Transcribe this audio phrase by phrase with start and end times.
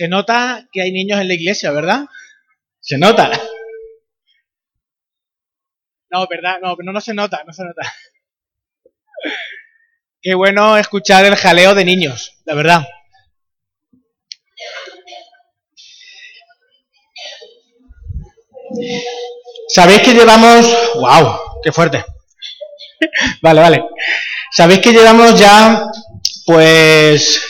[0.00, 2.06] Se nota que hay niños en la iglesia, ¿verdad?
[2.80, 3.30] Se nota.
[6.08, 6.58] No, ¿verdad?
[6.62, 7.82] No, no, no se nota, no se nota.
[10.22, 12.88] Qué bueno escuchar el jaleo de niños, la verdad.
[19.68, 20.94] ¿Sabéis que llevamos...
[20.94, 21.60] ¡Wow!
[21.62, 22.06] ¡Qué fuerte!
[23.42, 23.84] vale, vale.
[24.50, 25.84] ¿Sabéis que llevamos ya,
[26.46, 27.49] pues,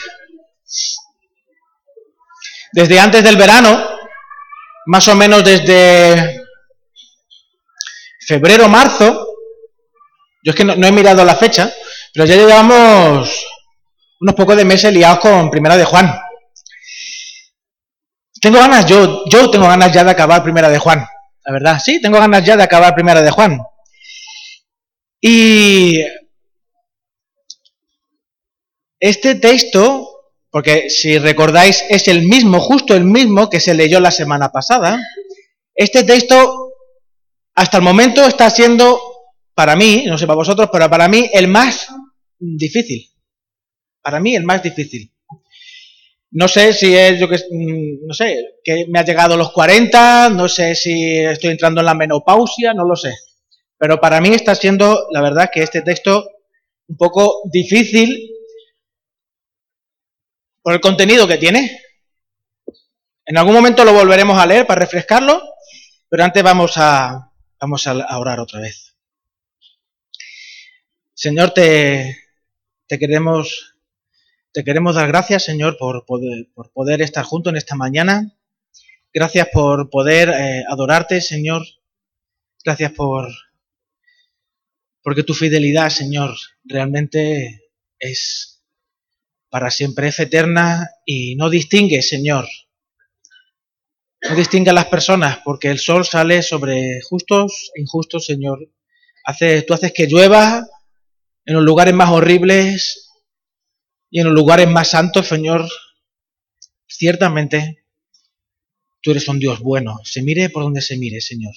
[2.72, 3.86] desde antes del verano,
[4.86, 6.42] más o menos desde
[8.26, 9.26] febrero, marzo,
[10.42, 11.72] yo es que no, he mirado la fecha,
[12.14, 13.46] pero ya llevamos
[14.20, 16.18] unos pocos de meses liados con Primera de Juan.
[18.40, 21.06] Tengo ganas, yo, yo tengo ganas ya de acabar Primera de Juan,
[21.44, 23.60] la verdad, sí, tengo ganas ya de acabar Primera de Juan.
[25.20, 26.02] Y
[28.98, 30.09] este texto,
[30.50, 35.00] porque si recordáis es el mismo, justo el mismo que se leyó la semana pasada,
[35.74, 36.72] este texto
[37.54, 39.00] hasta el momento está siendo,
[39.54, 41.88] para mí, no sé para vosotros, pero para mí el más
[42.38, 43.08] difícil.
[44.02, 45.12] Para mí el más difícil.
[46.32, 49.52] No sé si es yo que mm, no sé, que me ha llegado a los
[49.52, 53.14] 40, no sé si estoy entrando en la menopausia, no lo sé.
[53.78, 56.28] Pero para mí está siendo, la verdad, que este texto
[56.88, 58.30] un poco difícil
[60.62, 61.80] por el contenido que tiene.
[63.24, 65.42] En algún momento lo volveremos a leer para refrescarlo,
[66.08, 68.96] pero antes vamos a, vamos a orar otra vez.
[71.14, 72.16] Señor, te,
[72.86, 73.70] te queremos
[74.52, 78.36] te queremos dar gracias, Señor, por poder, por poder estar juntos en esta mañana.
[79.12, 81.62] Gracias por poder eh, adorarte, Señor.
[82.64, 83.28] Gracias por,
[85.02, 88.49] porque tu fidelidad, Señor, realmente es
[89.50, 92.48] para siempre, es eterna y no distingue, Señor.
[94.22, 98.60] No distingue a las personas, porque el sol sale sobre justos e injustos, Señor.
[99.24, 100.66] Hace, tú haces que llueva
[101.44, 103.10] en los lugares más horribles
[104.08, 105.68] y en los lugares más santos, Señor.
[106.86, 107.86] Ciertamente,
[109.02, 111.54] tú eres un Dios bueno, se mire por donde se mire, Señor.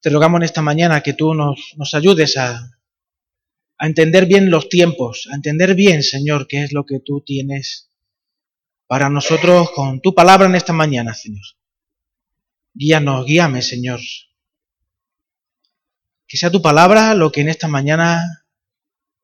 [0.00, 2.60] Te rogamos en esta mañana que tú nos, nos ayudes a,
[3.82, 7.90] a entender bien los tiempos, a entender bien, Señor, qué es lo que tú tienes
[8.86, 11.42] para nosotros con tu palabra en esta mañana, Señor.
[12.74, 13.98] Guíanos, guíame, Señor.
[16.28, 18.46] Que sea tu palabra lo que en esta mañana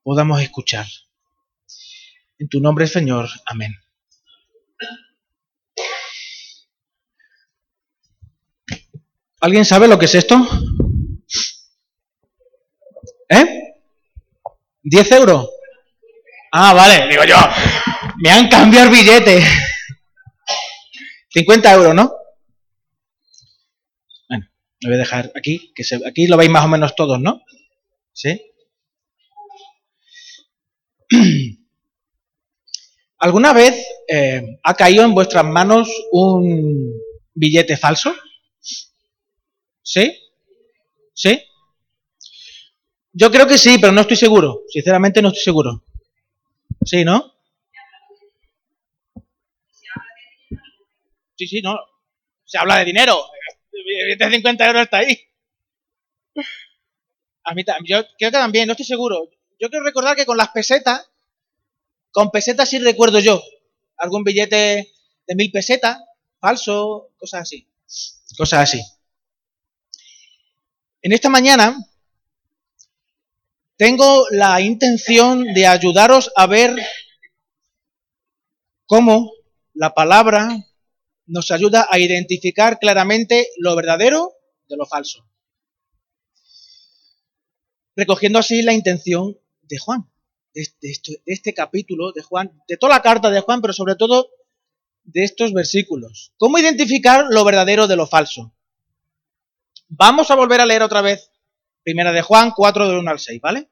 [0.02, 0.88] podamos escuchar.
[2.40, 3.28] En tu nombre, Señor.
[3.46, 3.76] Amén.
[9.40, 10.36] ¿Alguien sabe lo que es esto?
[13.28, 13.67] ¿Eh?
[14.88, 15.50] ¿10 euros?
[16.52, 17.36] Ah, vale, digo yo.
[18.18, 19.42] Me han cambiado el billete.
[21.30, 22.12] 50 euros, ¿no?
[24.28, 24.46] Bueno,
[24.80, 27.42] lo voy a dejar aquí, que aquí lo veis más o menos todos, ¿no?
[28.12, 28.40] ¿Sí?
[33.18, 36.92] ¿Alguna vez eh, ha caído en vuestras manos un
[37.34, 38.14] billete falso?
[39.82, 40.16] ¿Sí?
[41.14, 41.47] ¿Sí?
[43.20, 44.62] Yo creo que sí, pero no estoy seguro.
[44.68, 45.82] Sinceramente no estoy seguro.
[46.84, 47.34] ¿Sí, no?
[51.36, 51.76] Sí, sí, no.
[52.44, 53.18] Se habla de dinero.
[54.18, 55.18] De 50 euros está ahí.
[57.42, 59.28] A mí yo creo que también, no estoy seguro.
[59.58, 61.10] Yo quiero recordar que con las pesetas,
[62.12, 63.42] con pesetas sí recuerdo yo.
[63.96, 64.92] Algún billete
[65.26, 65.98] de mil pesetas,
[66.38, 67.66] falso, cosas así.
[68.36, 68.80] Cosas así.
[71.02, 71.76] En esta mañana
[73.78, 76.76] tengo la intención de ayudaros a ver
[78.86, 79.30] cómo
[79.72, 80.48] la palabra
[81.26, 84.32] nos ayuda a identificar claramente lo verdadero
[84.68, 85.24] de lo falso.
[87.94, 90.10] Recogiendo así la intención de Juan,
[90.52, 94.28] de este, capítulo de Juan, de toda la carta de Juan, pero sobre todo
[95.04, 96.32] de estos versículos.
[96.36, 98.52] ¿Cómo identificar lo verdadero de lo falso?
[99.86, 101.30] Vamos a volver a leer otra vez
[101.88, 103.70] Primera de Juan 4 del 1 al 6, ¿vale?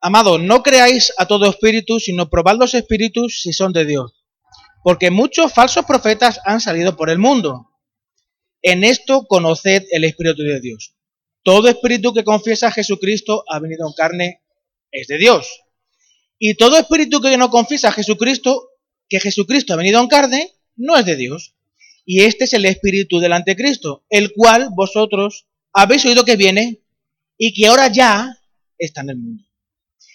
[0.00, 4.24] Amado, no creáis a todo espíritu, sino probad los espíritus si son de Dios.
[4.82, 7.74] Porque muchos falsos profetas han salido por el mundo.
[8.62, 10.94] En esto conoced el Espíritu de Dios.
[11.42, 14.42] Todo espíritu que confiesa a Jesucristo ha venido en carne
[14.90, 15.60] es de Dios.
[16.38, 18.70] Y todo espíritu que no confiesa a Jesucristo,
[19.10, 21.54] que Jesucristo ha venido en carne, no es de Dios.
[22.10, 26.80] Y este es el espíritu del anticristo, el cual vosotros habéis oído que viene
[27.36, 28.34] y que ahora ya
[28.78, 29.44] está en el mundo.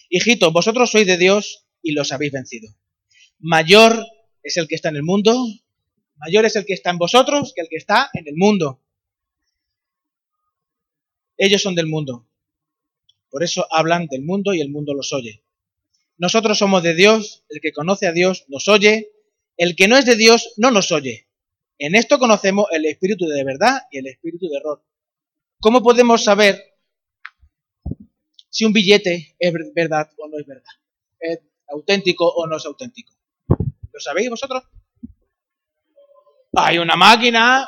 [0.09, 2.75] Hijitos, vosotros sois de Dios y los habéis vencido.
[3.37, 4.03] Mayor
[4.41, 5.37] es el que está en el mundo,
[6.15, 8.81] mayor es el que está en vosotros que el que está en el mundo.
[11.37, 12.27] Ellos son del mundo.
[13.29, 15.43] Por eso hablan del mundo y el mundo los oye.
[16.17, 19.11] Nosotros somos de Dios, el que conoce a Dios nos oye,
[19.57, 21.27] el que no es de Dios no nos oye.
[21.79, 24.83] En esto conocemos el espíritu de verdad y el espíritu de error.
[25.59, 26.61] ¿Cómo podemos saber
[28.49, 30.71] si un billete es verdad o no es verdad?
[31.19, 33.13] ¿Es auténtico o no es auténtico?
[33.47, 34.63] ¿Lo sabéis vosotros?
[36.55, 37.67] Hay una máquina,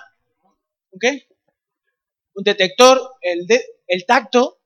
[0.91, 1.27] ¿un qué?
[2.35, 3.47] Un detector, el,
[3.87, 4.59] el tacto.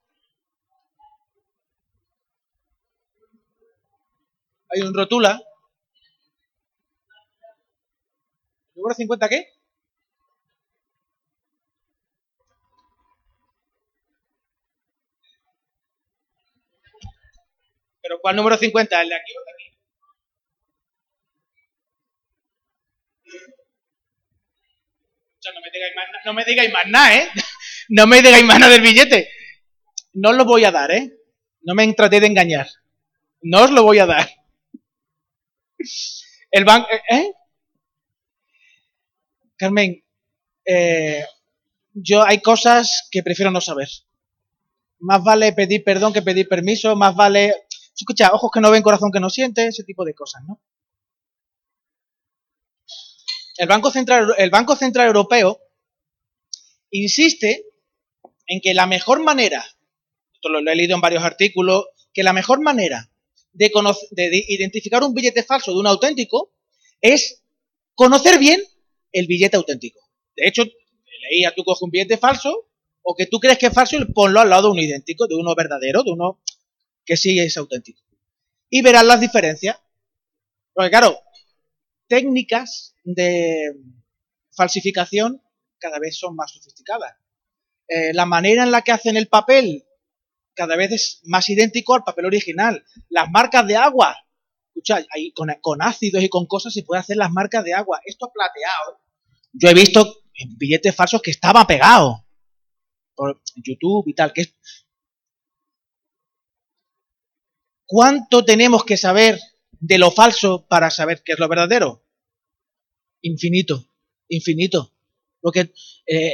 [4.70, 5.42] Hay un rotula.
[8.80, 9.46] ¿Número 50 qué?
[18.02, 19.02] ¿Pero cuál número 50?
[19.02, 19.70] ¿El de aquí o el de aquí?
[25.54, 27.30] no me digáis más, no me digáis más nada, ¿eh?
[27.90, 29.30] No me digáis más nada del billete.
[30.14, 31.12] No os lo voy a dar, ¿eh?
[31.64, 32.70] No me traté de engañar.
[33.42, 34.30] No os lo voy a dar.
[36.52, 36.88] El banco...
[37.10, 37.34] ¿Eh?
[39.60, 40.04] Carmen,
[40.66, 41.26] eh,
[41.94, 43.90] yo hay cosas que prefiero no saber.
[45.00, 47.54] Más vale pedir perdón que pedir permiso, más vale...
[47.96, 50.62] Escucha, ojos que no ven, corazón que no siente, ese tipo de cosas, ¿no?
[53.60, 55.60] el Banco Central, el Banco Central Europeo
[56.92, 57.66] insiste
[58.48, 59.66] en que la mejor manera,
[60.34, 63.12] esto lo, he leído en varios artículos, que la mejor manera
[63.52, 63.70] de,
[64.12, 66.54] de identificar un billete falso de un auténtico
[67.02, 67.44] es
[67.96, 68.62] conocer bien
[69.12, 70.00] el billete auténtico.
[70.36, 70.64] De hecho,
[71.30, 72.68] leía, tú coges un billete falso
[73.02, 75.36] o que tú crees que es falso y ponlo al lado de uno idéntico, de
[75.36, 76.42] uno verdadero, de uno
[77.06, 78.02] que sí es auténtico.
[78.70, 79.78] Y verás las diferencias.
[80.74, 81.20] Porque claro,
[82.08, 83.74] técnicas de
[84.52, 85.42] falsificación
[85.80, 87.16] cada vez son más sofisticadas.
[87.88, 89.86] Eh, la manera en la que hacen el papel
[90.54, 92.86] cada vez es más idéntico al papel original.
[93.10, 94.18] Las marcas de agua,
[94.80, 98.02] escucha, ahí con, con, ácidos y con cosas se puede hacer las marcas de agua.
[98.06, 99.00] Esto plateado,
[99.54, 100.24] yo he visto
[100.58, 102.26] billetes falsos que estaba pegado
[103.16, 104.34] por YouTube y tal.
[104.34, 104.54] Que
[107.86, 109.40] ¿Cuánto tenemos que saber
[109.72, 112.06] de lo falso para saber qué es lo verdadero?
[113.22, 113.86] Infinito,
[114.28, 114.94] infinito.
[115.42, 115.74] Porque
[116.06, 116.34] eh,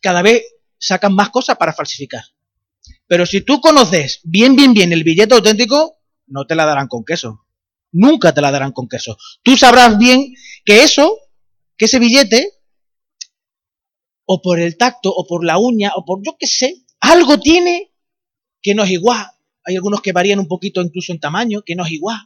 [0.00, 0.42] cada vez
[0.78, 2.24] sacan más cosas para falsificar.
[3.06, 7.04] Pero si tú conoces bien, bien, bien el billete auténtico, no te la darán con
[7.04, 7.46] queso.
[7.92, 9.16] Nunca te la darán con queso.
[9.42, 11.18] Tú sabrás bien que eso,
[11.76, 12.52] que ese billete,
[14.26, 17.92] o por el tacto, o por la uña, o por yo qué sé, algo tiene
[18.60, 19.26] que no es igual.
[19.64, 22.18] Hay algunos que varían un poquito incluso en tamaño, que no es igual.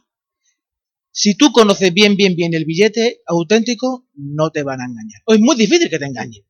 [1.11, 5.21] Si tú conoces bien, bien, bien el billete auténtico, no te van a engañar.
[5.25, 6.43] O es muy difícil que te engañen.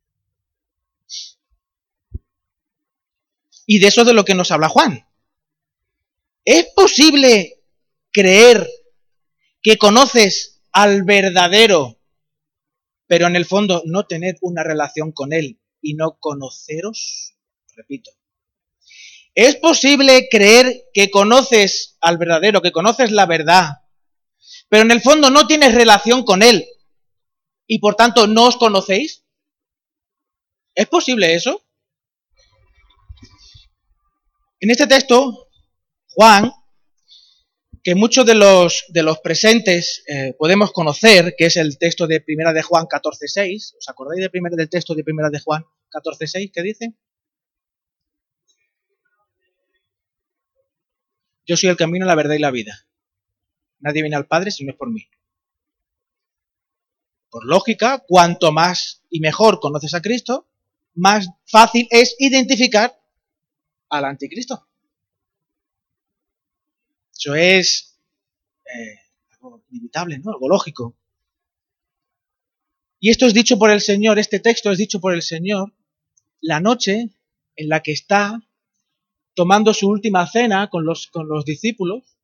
[3.66, 5.06] Y de eso es de lo que nos habla Juan.
[6.46, 7.62] ¿Es posible
[8.12, 8.68] creer
[9.64, 12.00] que conoces al verdadero,
[13.08, 17.36] pero en el fondo no tener una relación con él y no conoceros?
[17.76, 18.12] Repito.
[19.36, 23.80] ¿Es posible creer que conoces al verdadero, que conoces la verdad,
[24.70, 26.68] pero en el fondo no tienes relación con Él
[27.66, 29.26] y por tanto no os conocéis?
[30.76, 31.64] ¿Es posible eso?
[34.60, 35.50] En este texto,
[36.10, 36.52] Juan,
[37.84, 42.22] que muchos de los, de los presentes eh, podemos conocer, que es el texto de
[42.22, 46.52] Primera de Juan 14.6, ¿os acordáis de primera, del texto de Primera de Juan 14.6
[46.52, 46.94] que dice?
[51.46, 52.88] Yo soy el camino, la verdad y la vida.
[53.80, 55.06] Nadie viene al Padre si no es por mí.
[57.30, 60.48] Por lógica, cuanto más y mejor conoces a Cristo,
[60.94, 62.98] más fácil es identificar
[63.90, 64.70] al anticristo.
[67.16, 68.00] Eso es
[68.66, 69.00] eh,
[69.32, 70.32] algo inevitable, ¿no?
[70.32, 70.98] Algo lógico.
[73.00, 75.74] Y esto es dicho por el Señor, este texto es dicho por el Señor
[76.40, 77.10] la noche
[77.56, 78.42] en la que está
[79.34, 82.18] tomando su última cena con los, con los discípulos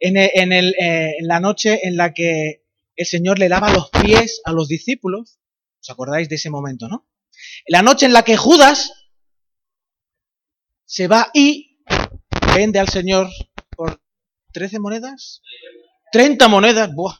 [0.00, 2.64] eh, en, la noche en la que
[2.96, 5.40] el Señor le lava los pies a los discípulos.
[5.80, 7.08] ¿Os acordáis de ese momento, no?
[7.66, 8.92] En la noche en la que Judas
[10.84, 11.82] se va y
[12.54, 13.28] vende al Señor
[14.54, 15.42] 13 monedas.
[16.12, 17.18] 30 monedas, buah,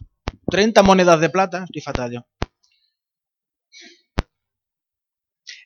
[0.51, 2.21] 30 monedas de plata, estoy fatal yo.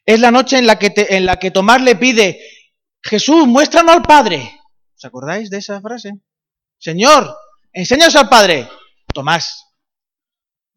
[0.05, 2.41] Es la noche en la que, en la que Tomás le pide,
[3.03, 4.59] Jesús, muéstranos al Padre.
[4.97, 6.15] ¿Os acordáis de esa frase?
[6.79, 7.37] Señor,
[7.73, 8.67] enséñanos al Padre.
[9.13, 9.67] Tomás,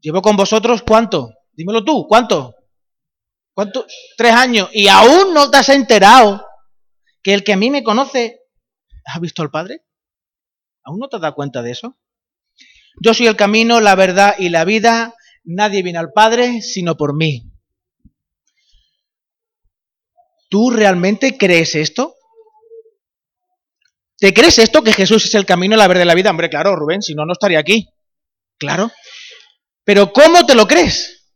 [0.01, 1.33] llevo con vosotros cuánto?
[1.53, 2.53] Dímelo tú, ¿cuánto?
[3.53, 3.85] ¿Cuánto?
[4.17, 4.69] Tres años.
[4.73, 6.45] Y aún no te has enterado
[7.23, 8.41] que el que a mí me conoce
[9.05, 9.85] ha visto al Padre.
[10.83, 11.97] ¿Aún no te dado cuenta de eso?
[12.99, 15.15] Yo soy el camino, la verdad y la vida.
[15.43, 17.51] Nadie viene al Padre sino por mí.
[20.49, 22.15] ¿Tú realmente crees esto?
[24.17, 26.29] ¿Te crees esto que Jesús es el camino, la verdad y la vida?
[26.29, 27.89] Hombre, claro, Rubén, si no, no estaría aquí.
[28.59, 28.91] Claro.
[29.83, 31.33] Pero ¿cómo te lo crees?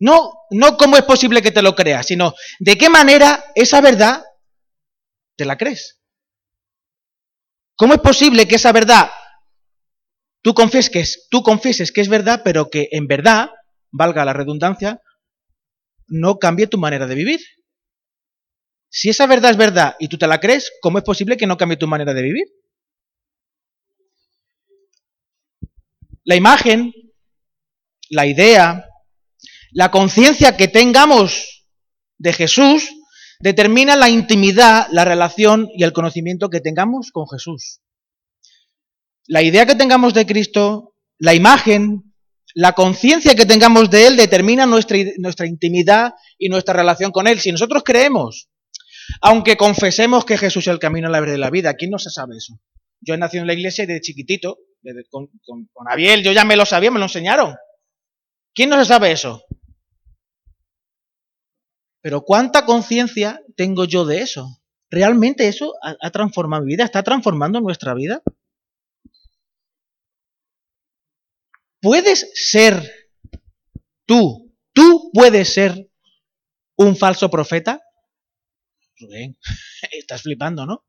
[0.00, 4.24] No, no cómo es posible que te lo creas, sino de qué manera esa verdad
[5.36, 6.01] te la crees.
[7.76, 9.10] ¿Cómo es posible que esa verdad
[10.42, 13.50] tú confieses tú confieses que es verdad, pero que en verdad,
[13.90, 15.00] valga la redundancia,
[16.08, 17.40] no cambie tu manera de vivir?
[18.88, 21.56] Si esa verdad es verdad y tú te la crees, ¿cómo es posible que no
[21.56, 22.44] cambie tu manera de vivir?
[26.24, 26.92] La imagen,
[28.10, 28.86] la idea,
[29.72, 31.70] la conciencia que tengamos
[32.18, 32.90] de Jesús
[33.42, 37.80] determina la intimidad, la relación y el conocimiento que tengamos con Jesús.
[39.26, 42.14] La idea que tengamos de Cristo, la imagen,
[42.54, 47.40] la conciencia que tengamos de Él determina nuestra, nuestra intimidad y nuestra relación con Él.
[47.40, 48.48] Si nosotros creemos,
[49.20, 52.10] aunque confesemos que Jesús es el camino, la verdad y la vida, ¿quién no se
[52.10, 52.60] sabe eso?
[53.00, 54.58] Yo he nacido en la iglesia desde chiquitito,
[55.10, 57.56] con, con, con Abiel, yo ya me lo sabía, me lo enseñaron.
[58.54, 59.42] ¿Quién no se sabe eso?
[62.02, 64.60] Pero ¿cuánta conciencia tengo yo de eso?
[64.90, 66.84] ¿Realmente eso ha, transformado mi vida?
[66.84, 68.22] ¿Está transformando nuestra vida?
[71.80, 72.92] ¿Puedes ser
[74.04, 75.88] tú, tú puedes ser
[76.76, 77.80] un falso profeta?
[79.92, 80.84] Estás flipando, ¿no?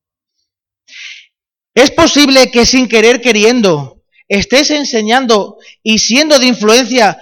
[1.75, 7.21] Es posible que sin querer queriendo estés enseñando y siendo de influencia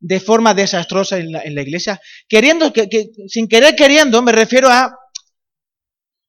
[0.00, 2.88] de forma desastrosa en la, iglesia, queriendo, que,
[3.26, 4.96] sin querer queriendo, me refiero a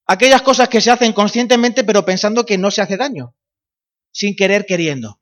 [0.08, 3.36] aquellas cosas que se hacen conscientemente pero pensando que no se hace daño,
[4.12, 5.22] sin querer queriendo.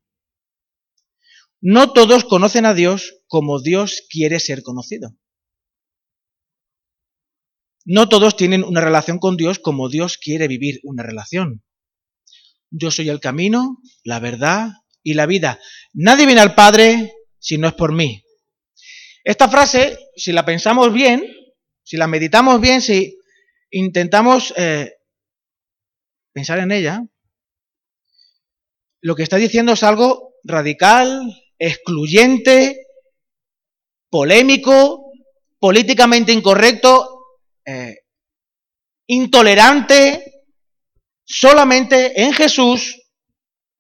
[1.60, 5.18] No todos conocen a Dios como Dios quiere ser conocido.
[7.84, 11.64] No todos tienen una relación con Dios como Dios quiere vivir una relación.
[12.70, 14.72] Yo soy el camino, la verdad
[15.04, 15.60] y la vida.
[15.94, 18.24] Nadie viene al Padre si no es por mí.
[19.28, 21.22] Esta frase, si la pensamos bien,
[21.84, 23.20] si la meditamos bien, si
[23.70, 24.94] intentamos eh,
[26.32, 27.04] pensar en ella,
[29.02, 31.24] lo que está diciendo es algo radical,
[31.60, 32.88] excluyente,
[34.10, 35.12] polémico,
[35.60, 37.26] políticamente incorrecto,
[37.66, 37.98] eh,
[39.08, 40.46] intolerante.
[41.26, 42.96] Solamente en Jesús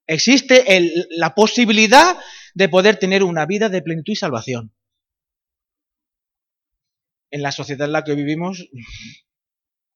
[0.05, 0.65] existe
[1.11, 2.19] la posibilidad
[2.53, 4.73] de poder tener una vida de plenitud y salvación
[7.31, 8.69] en la sociedad en la que vivimos,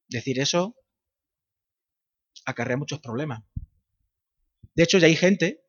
[0.08, 0.76] decir eso
[2.46, 3.44] acarrea muchos problemas.
[4.74, 5.64] De hecho, ya hay gente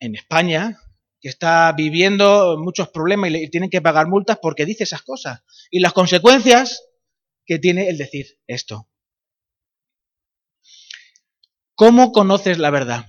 [0.00, 0.78] en España
[1.20, 5.42] que está viviendo muchos problemas y le tienen que pagar multas porque dice esas cosas.
[5.70, 6.84] Y las consecuencias
[7.44, 8.88] que tiene el decir esto.
[11.74, 13.06] ¿Cómo conoces la verdad?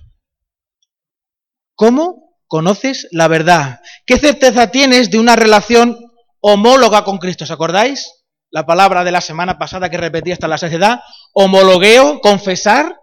[1.74, 3.80] ¿Cómo conoces la verdad?
[4.06, 6.09] ¿Qué certeza tienes de una relación
[6.40, 7.44] homóloga con Cristo.
[7.44, 8.24] ¿Os acordáis?
[8.50, 11.00] La palabra de la semana pasada que repetí hasta la saciedad.
[11.32, 13.00] Homologueo, confesar.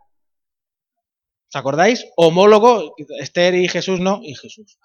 [1.50, 2.06] ¿Os acordáis?
[2.18, 4.78] Homólogo, Esther y Jesús no, y Jesús.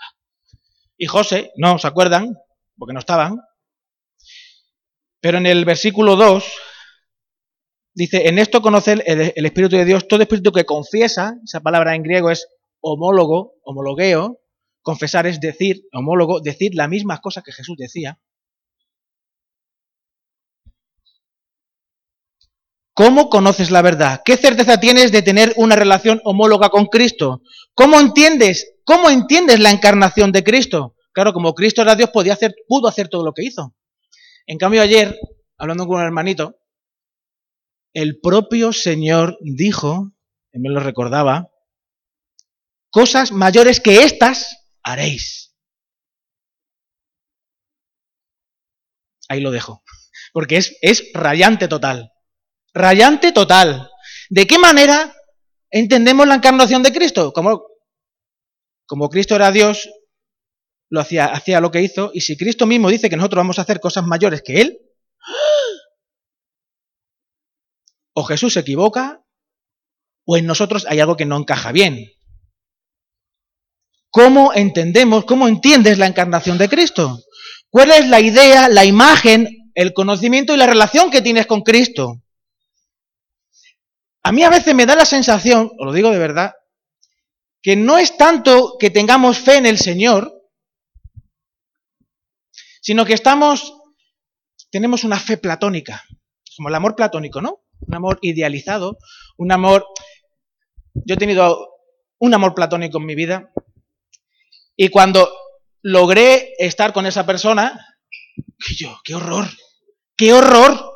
[0.97, 2.37] Y José, no, ¿os acuerdan?
[2.78, 3.40] Porque no estaban.
[5.21, 6.44] Pero en el versículo 2
[7.94, 11.94] dice, en esto conoce el, el, Espíritu de Dios, todo espíritu que confiesa, esa palabra
[11.94, 12.49] en griego es
[12.80, 14.40] homólogo, homologueo,
[14.82, 18.21] confesar es decir, homólogo, decir las mismas cosas que Jesús decía.
[22.94, 24.20] ¿Cómo conoces la verdad?
[24.25, 27.42] ¿Qué certeza tienes de tener una relación homóloga con Cristo?
[27.75, 28.75] ¿Cómo entiendes?
[28.84, 30.94] ¿Cómo entiendes la encarnación de Cristo?
[31.12, 33.75] Claro, como Cristo era Dios, podía hacer, pudo hacer todo lo que hizo.
[34.46, 35.18] En cambio, ayer,
[35.56, 36.58] hablando con un hermanito,
[37.94, 40.12] el propio Señor dijo,
[40.52, 41.49] y me lo recordaba,
[42.90, 45.54] cosas mayores que estas haréis.
[49.28, 49.82] Ahí lo dejo,
[50.34, 52.12] porque es, es rayante total.
[52.75, 53.91] Rayante total.
[54.31, 55.14] ¿De qué manera
[55.71, 57.33] entendemos la encarnación de Cristo?
[57.33, 57.62] Como,
[58.87, 59.91] como Cristo era Dios,
[60.88, 63.62] lo hacía, hacía lo que hizo, y si Cristo mismo dice que nosotros vamos a
[63.62, 64.79] hacer cosas mayores que Él,
[68.14, 69.23] o Jesús se equivoca,
[70.25, 72.12] o en nosotros hay algo que no encaja bien.
[74.11, 77.19] ¿Cómo entendemos, cómo entiendes la encarnación de Cristo?
[77.71, 82.22] ¿Cuál es la idea, la imagen, el conocimiento y la relación que tienes con Cristo?
[84.23, 86.55] A mí a veces me da la sensación, os lo digo de verdad,
[87.61, 90.33] que no es tanto que tengamos fe en el Señor,
[92.81, 93.75] sino que estamos,
[94.71, 96.05] tenemos una fe platónica,
[96.57, 97.62] como el amor platónico, ¿no?
[97.81, 98.99] Un amor idealizado,
[99.37, 99.87] un amor...
[100.95, 101.71] Yo he tenido
[102.19, 103.50] un amor platónico en mi vida
[104.76, 105.33] y cuando
[105.81, 107.97] logré estar con esa persona,
[108.76, 109.47] yo, qué horror,
[110.17, 110.91] qué horror.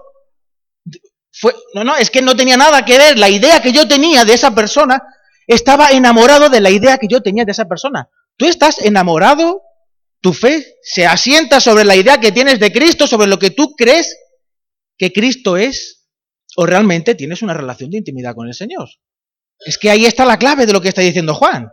[1.74, 3.18] No, no, es que no tenía nada que ver.
[3.18, 5.02] La idea que yo tenía de esa persona
[5.46, 8.08] estaba enamorado de la idea que yo tenía de esa persona.
[8.36, 9.62] Tú estás enamorado,
[10.20, 13.74] tu fe se asienta sobre la idea que tienes de Cristo, sobre lo que tú
[13.76, 14.16] crees
[14.98, 16.08] que Cristo es,
[16.56, 18.88] o realmente tienes una relación de intimidad con el Señor.
[19.60, 21.70] Es que ahí está la clave de lo que está diciendo Juan.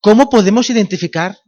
[0.00, 1.38] ¿Cómo podemos identificar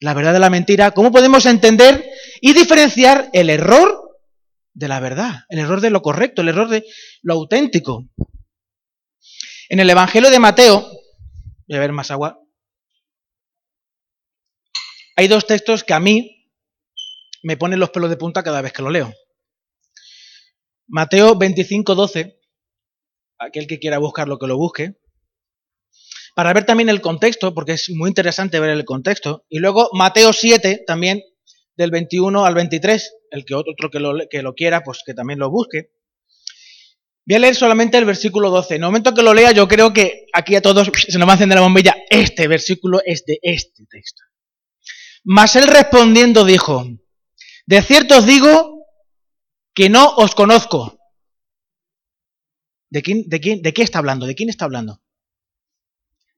[0.00, 0.90] la verdad de la mentira?
[0.90, 2.10] ¿Cómo podemos entender
[2.42, 4.05] y diferenciar el error
[4.76, 6.84] de la verdad, el error de lo correcto, el error de
[7.22, 8.08] lo auténtico?
[9.70, 10.86] En el Evangelio de Mateo,
[11.66, 12.38] voy a ver más agua,
[15.16, 16.52] hay dos textos que a mí
[17.42, 19.12] me ponen los pelos de punta cada vez que lo leo.
[20.88, 22.38] Mateo 25, 12,
[23.38, 24.98] aquel que quiera buscarlo que lo busque,
[26.34, 29.46] para ver también el contexto, porque es muy interesante ver el contexto.
[29.48, 31.22] Y luego Mateo 7, también
[31.76, 35.38] del 21 al 23, el que otro que lo, que lo quiera, pues que también
[35.38, 35.90] lo busque.
[37.26, 38.76] Voy a leer solamente el versículo 12.
[38.76, 41.32] En el momento que lo lea, yo creo que aquí a todos se nos va
[41.32, 41.96] a encender la bombilla.
[42.08, 44.22] Este versículo es de este texto.
[45.24, 46.86] Mas él respondiendo dijo,
[47.66, 48.86] de cierto os digo
[49.74, 51.00] que no os conozco.
[52.88, 54.26] ¿De, quién, de, quién, ¿De qué está hablando?
[54.26, 55.02] ¿De quién está hablando?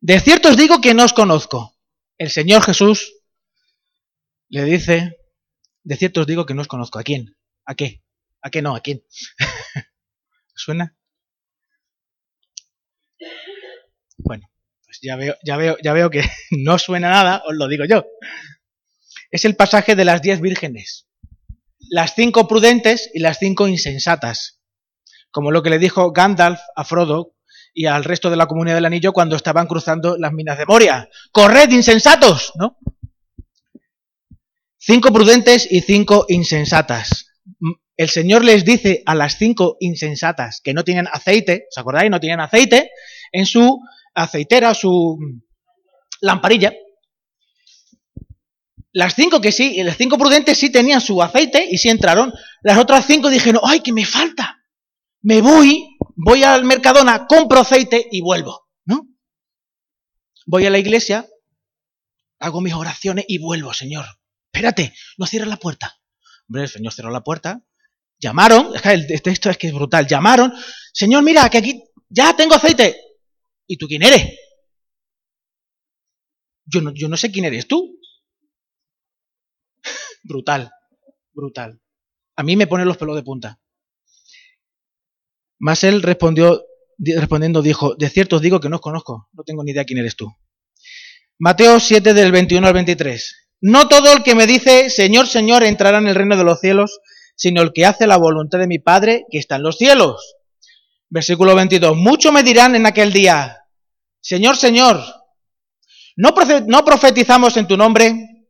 [0.00, 1.76] De cierto os digo que no os conozco.
[2.16, 3.14] El Señor Jesús
[4.48, 5.17] le dice,
[5.88, 6.98] de cierto os digo que no os conozco.
[6.98, 7.34] ¿A quién?
[7.64, 8.02] ¿A qué?
[8.42, 8.76] ¿A qué no?
[8.76, 9.02] ¿A quién?
[10.54, 10.94] ¿Suena?
[14.18, 14.50] Bueno,
[14.84, 18.04] pues ya veo, ya veo, ya veo que no suena nada, os lo digo yo.
[19.30, 21.08] Es el pasaje de las diez vírgenes.
[21.88, 24.60] Las cinco prudentes y las cinco insensatas.
[25.30, 27.34] Como lo que le dijo Gandalf a Frodo
[27.72, 31.08] y al resto de la comunidad del anillo cuando estaban cruzando las minas de Moria.
[31.32, 32.52] ¡Corred, insensatos!
[32.56, 32.76] ¿No?
[34.78, 37.26] Cinco prudentes y cinco insensatas.
[37.96, 42.10] El Señor les dice a las cinco insensatas que no tienen aceite, ¿os acordáis?
[42.10, 42.90] No tienen aceite
[43.32, 43.80] en su
[44.14, 45.18] aceitera, su
[46.20, 46.72] lamparilla.
[48.92, 52.32] Las cinco que sí, las cinco prudentes sí tenían su aceite y sí entraron.
[52.62, 54.56] Las otras cinco dijeron, ¡ay, que me falta!
[55.20, 59.06] Me voy voy al Mercadona, compro aceite y vuelvo, ¿no?
[60.46, 61.26] Voy a la iglesia,
[62.40, 64.04] hago mis oraciones y vuelvo, Señor.
[64.52, 65.98] Espérate, no cierres la puerta.
[66.48, 67.62] Hombre, el Señor cerró la puerta.
[68.18, 70.06] Llamaron, el texto es que es brutal.
[70.06, 70.52] Llamaron,
[70.92, 72.96] Señor, mira, que aquí ya tengo aceite.
[73.66, 74.38] ¿Y tú quién eres?
[76.64, 77.98] Yo no, yo no sé quién eres tú.
[80.24, 80.70] brutal,
[81.32, 81.80] brutal.
[82.36, 83.60] A mí me pone los pelos de punta.
[85.58, 86.64] Mas él respondió,
[86.98, 89.98] respondiendo dijo, de cierto os digo que no os conozco, no tengo ni idea quién
[89.98, 90.32] eres tú.
[91.38, 93.47] Mateo 7 del 21 al 23.
[93.60, 97.00] No todo el que me dice, Señor, Señor, entrará en el reino de los cielos,
[97.34, 100.36] sino el que hace la voluntad de mi Padre que está en los cielos.
[101.08, 101.96] Versículo 22.
[101.96, 103.64] Muchos me dirán en aquel día,
[104.20, 105.00] Señor, Señor,
[106.16, 108.46] ¿no, profetizamos en tu nombre?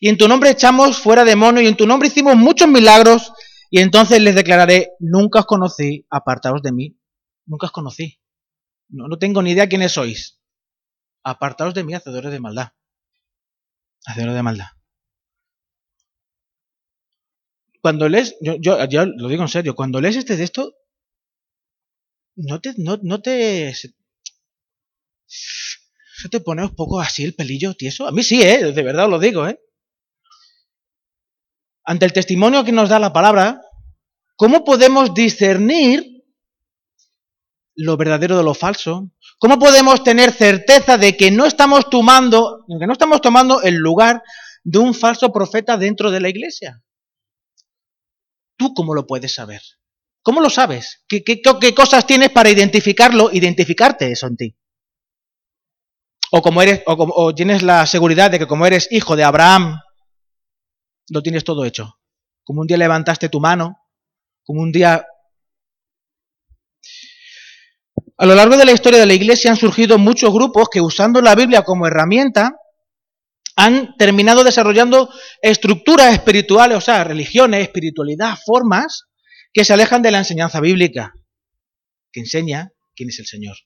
[0.00, 3.32] Y en tu nombre echamos fuera demonios y en tu nombre hicimos muchos milagros
[3.70, 6.96] y entonces les declararé, nunca os conocí, apartaos de mí,
[7.46, 8.20] nunca os conocí.
[8.88, 10.38] No, no tengo ni idea quiénes sois.
[11.24, 12.72] Apartaos de mí, hacedores de maldad.
[14.06, 14.66] Hacedores de maldad.
[17.80, 20.74] Cuando lees, yo, yo, lo digo en serio, cuando lees este texto,
[22.36, 23.92] no te, no, no te, se,
[26.30, 28.06] te pone un poco así el pelillo tieso.
[28.06, 28.72] A mí sí, ¿eh?
[28.72, 29.58] de verdad lo digo, ¿eh?
[31.84, 33.60] ante el testimonio que nos da la palabra,
[34.36, 36.11] ¿cómo podemos discernir
[37.74, 39.10] lo verdadero de lo falso?
[39.38, 44.22] ¿Cómo podemos tener certeza de que no estamos tomando, que no estamos tomando el lugar
[44.64, 46.82] de un falso profeta dentro de la iglesia?
[48.56, 49.62] ¿Tú cómo lo puedes saber?
[50.22, 51.04] ¿Cómo lo sabes?
[51.08, 51.24] ¿Qué,
[51.74, 54.56] cosas tienes para identificarlo, identificarte eso en ti?
[56.30, 59.80] O como eres, o, o tienes la seguridad de que como eres hijo de Abraham,
[61.08, 61.98] lo tienes todo hecho.
[62.44, 63.78] Como un día levantaste tu mano,
[64.44, 65.06] como un día...
[68.18, 71.20] A lo largo de la historia de la Iglesia han surgido muchos grupos que usando
[71.20, 72.56] la Biblia como herramienta
[73.56, 79.04] han terminado desarrollando estructuras espirituales, o sea, religiones, espiritualidad, formas
[79.52, 81.14] que se alejan de la enseñanza bíblica,
[82.10, 83.56] que enseña quién es el Señor.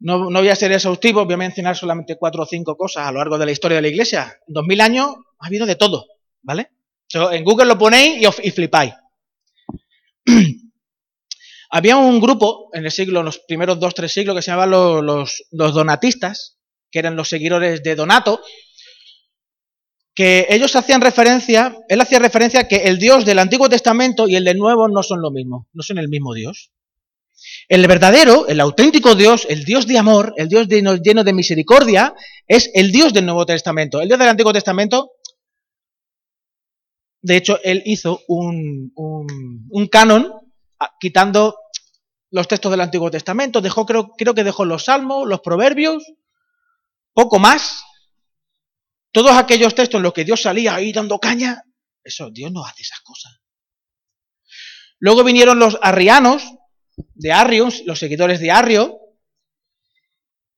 [0.00, 3.18] No, voy a ser exhaustivo, voy a mencionar solamente cuatro o cinco cosas a lo
[3.18, 4.38] largo de la historia de la Iglesia.
[4.46, 5.08] En dos mil años
[5.40, 6.06] ha habido de todo,
[6.42, 6.70] ¿vale?
[7.32, 8.92] en Google lo ponéis y, flipáis.
[11.70, 14.70] Había un grupo en el siglo, en los primeros dos, tres siglos, que se llamaban
[15.04, 16.58] los, donatistas,
[16.90, 18.40] que eran los seguidores de Donato,
[20.14, 24.36] que ellos hacían referencia, él hacía referencia a que el Dios del Antiguo Testamento y
[24.36, 26.72] el del Nuevo no son lo mismo, no son el mismo Dios.
[27.68, 32.14] El verdadero, el auténtico Dios, el Dios de amor, el Dios lleno de misericordia,
[32.46, 34.00] es el Dios del Nuevo Testamento.
[34.00, 35.12] El Dios del Antiguo Testamento,
[37.22, 40.37] de hecho, él hizo un, un, canon ah,
[41.00, 41.56] quitando
[42.30, 46.04] los textos del Antiguo Testamento, dejó, creo, creo que dejó los salmos, los proverbios,
[47.12, 47.82] poco más.
[49.12, 51.62] Todos aquellos textos en los que Dios salía ahí dando caña,
[52.04, 53.40] eso, Dios no hace esas cosas.
[55.00, 56.42] Luego vinieron los arrianos,
[57.14, 58.98] de Arrius, los seguidores de Arrio.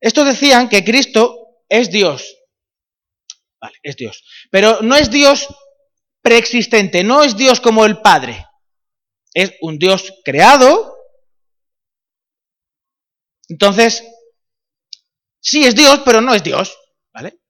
[0.00, 2.36] Estos decían que Cristo es Dios.
[3.60, 4.24] Vale, es Dios.
[4.50, 5.48] Pero no es Dios
[6.22, 8.46] preexistente, no es Dios como el Padre.
[9.34, 10.96] Es un Dios creado.
[13.48, 14.04] Entonces,
[15.40, 16.76] Sí es Dios, pero no es Dios,
[17.12, 17.40] ¿vale?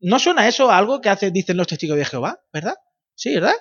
[0.00, 2.74] ¿No suena eso algo que hace, dicen los testigos de Jehová, verdad?
[3.14, 3.54] Sí, ¿verdad?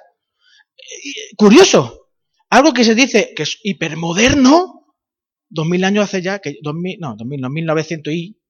[1.37, 2.09] Curioso.
[2.49, 4.95] Algo que se dice que es hipermoderno,
[5.49, 8.41] dos mil años hace ya, que dos mil, no, dos mil, no, 1900 y,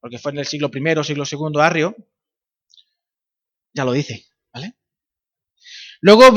[0.00, 1.96] porque fue en el siglo I, siglo II Arrio,
[3.74, 4.26] ya lo dice.
[6.04, 6.32] Luego,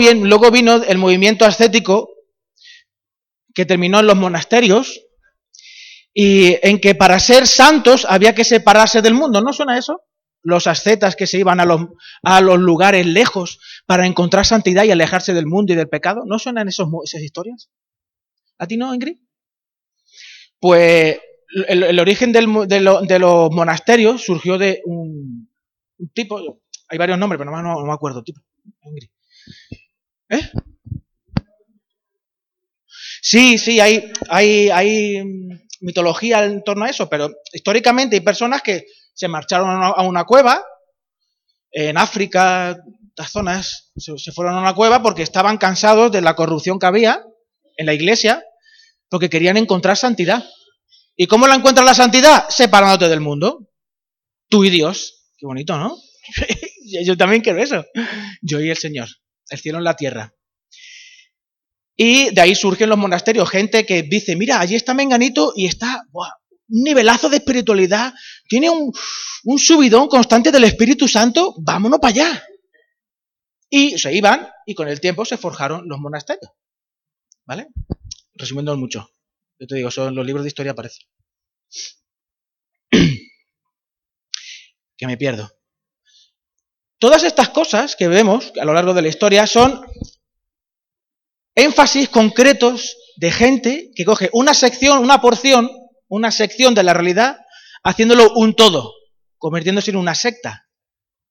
[0.49, 2.09] vino el movimiento ascético
[3.53, 5.01] que terminó en los monasterios,
[6.13, 9.41] y en que para ser santos había que separarse del mundo.
[9.41, 10.03] ¿No suena eso?
[10.41, 11.81] Los ascetas que se iban a los,
[12.23, 16.23] a los lugares lejos para encontrar santidad y alejarse del mundo y del pecado.
[16.25, 17.69] ¿No suenan esos, esas historias?
[18.57, 19.17] ¿A ti no, Ingrid?
[20.61, 21.19] Pues
[21.67, 25.51] el, origen de, los monasterios surgió de un,
[26.13, 28.39] tipo, hay varios nombres, pero no, me acuerdo, tipo,
[28.83, 29.09] Ingrid.
[30.29, 30.51] ¿Eh?
[33.21, 35.21] Sí, sí, hay, hay, hay
[35.81, 40.63] mitología en torno a eso, pero históricamente hay personas que se marcharon a una, cueva
[41.71, 42.77] en África,
[43.15, 47.23] las zonas, se, fueron a una cueva porque estaban cansados de la corrupción que había
[47.77, 48.43] en la iglesia,
[49.09, 50.43] porque querían encontrar santidad.
[51.15, 52.47] ¿Y cómo la encuentran la santidad?
[52.49, 53.67] Separándote del mundo.
[54.49, 55.31] Tú y Dios.
[55.37, 55.97] Qué bonito, ¿no?
[57.05, 57.85] Yo también quiero eso.
[58.41, 59.09] Yo y el Señor.
[59.49, 60.33] El cielo en la tierra.
[61.95, 66.03] Y de ahí surgen los monasterios, gente que dice, mira, allí está Menganito y está
[66.13, 68.13] un nivelazo de espiritualidad,
[68.47, 68.93] tiene un,
[69.57, 72.43] subidón constante del Espíritu Santo, vámonos para allá.
[73.69, 76.51] Y se iban y con el tiempo se forjaron los monasterios.
[77.45, 77.67] ¿Vale?
[78.35, 79.09] Resumiendo mucho.
[79.59, 81.07] Yo te digo, son los libros de historia aparecen.
[84.97, 85.56] que me pierdo.
[86.99, 89.85] Todas estas cosas que vemos a lo largo de la historia son
[91.55, 95.69] énfasis concretos de gente que coge una sección, una porción,
[96.07, 97.37] una sección de la realidad,
[97.83, 98.93] haciéndolo un todo,
[99.37, 100.67] convirtiéndose en una secta.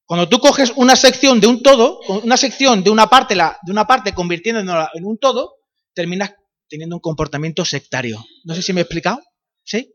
[0.05, 3.87] Cuando tú coges una sección de un todo, una sección de una parte, de una
[3.87, 5.55] parte convirtiéndola en un todo,
[5.95, 6.33] terminas
[6.69, 8.25] teniendo un comportamiento sectario.
[8.45, 9.21] No sé si me he explicado.
[9.65, 9.95] ¿Sí?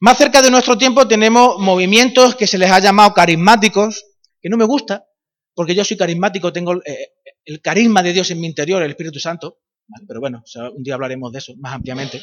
[0.00, 4.06] Más cerca de nuestro tiempo tenemos movimientos que se les ha llamado carismáticos,
[4.40, 5.06] que no me gusta,
[5.54, 7.12] porque yo soy carismático, tengo eh,
[7.44, 9.58] el carisma de Dios en mi interior, el Espíritu Santo,
[10.06, 10.42] pero bueno,
[10.76, 12.22] un día hablaremos de eso más ampliamente.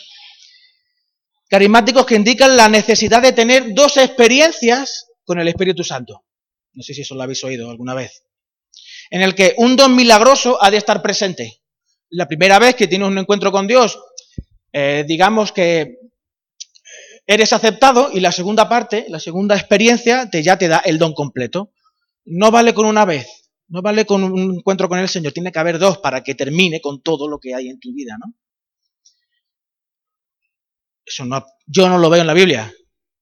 [1.49, 6.25] Carismáticos que indican la necesidad de tener dos experiencias con el Espíritu Santo.
[6.73, 8.23] No sé si eso lo habéis oído alguna vez.
[9.09, 11.61] En el que un don milagroso ha de estar presente.
[12.09, 13.97] La primera vez que tienes un encuentro con Dios,
[14.71, 15.97] eh, digamos que
[17.25, 21.13] eres aceptado y la segunda parte, la segunda experiencia, te, ya te da el don
[21.13, 21.71] completo.
[22.27, 23.27] No vale con una vez.
[23.69, 26.79] No vale con un encuentro con el Señor, tiene que haber dos para que termine
[26.79, 28.33] con todo lo que hay en tu vida, ¿no?
[31.05, 32.73] Eso no, yo no lo veo en la Biblia.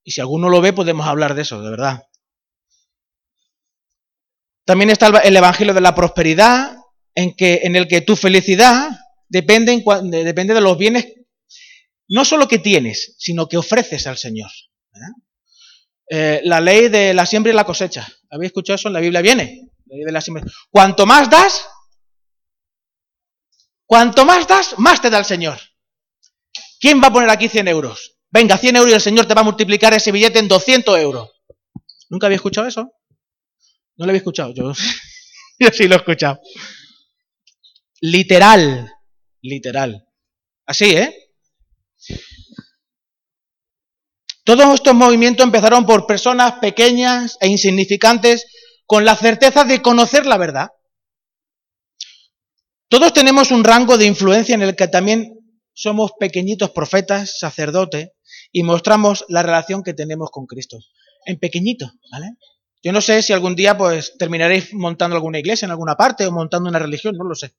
[0.03, 2.03] Y si alguno lo ve, podemos hablar de eso, de verdad.
[4.65, 6.77] También está el Evangelio de la prosperidad,
[7.15, 8.89] en, que, en el que tu felicidad
[9.29, 9.83] depende,
[10.23, 11.13] depende de los bienes,
[12.07, 14.51] no solo que tienes, sino que ofreces al Señor.
[16.09, 18.07] Eh, la ley de la siembra y la cosecha.
[18.29, 18.87] ¿Habéis escuchado eso?
[18.87, 19.69] En la Biblia viene.
[20.69, 21.67] Cuanto más das,
[23.85, 25.59] cuanto más das, más te da el Señor.
[26.79, 28.17] ¿Quién va a poner aquí 100 euros?
[28.29, 31.29] Venga, 100 euros y el Señor te va a multiplicar ese billete en 200 euros.
[32.09, 32.91] ¿Nunca había escuchado eso?
[33.97, 34.73] No lo había escuchado, yo,
[35.59, 36.39] yo sí lo he escuchado.
[38.01, 38.91] Literal,
[39.41, 40.05] literal.
[40.65, 41.31] Así, ¿eh?
[44.45, 48.45] Todos estos movimientos empezaron por personas pequeñas e insignificantes
[48.85, 50.69] con la certeza de conocer la verdad.
[52.87, 55.33] Todos tenemos un rango de influencia en el que también
[55.73, 58.09] somos pequeñitos profetas, sacerdotes,
[58.51, 60.77] y mostramos la relación que tenemos con Cristo.
[61.25, 62.37] En pequeñito, ¿vale?
[62.83, 66.31] Yo no sé si algún día pues terminaréis montando alguna iglesia en alguna parte o
[66.31, 67.55] montando una religión, no lo sé.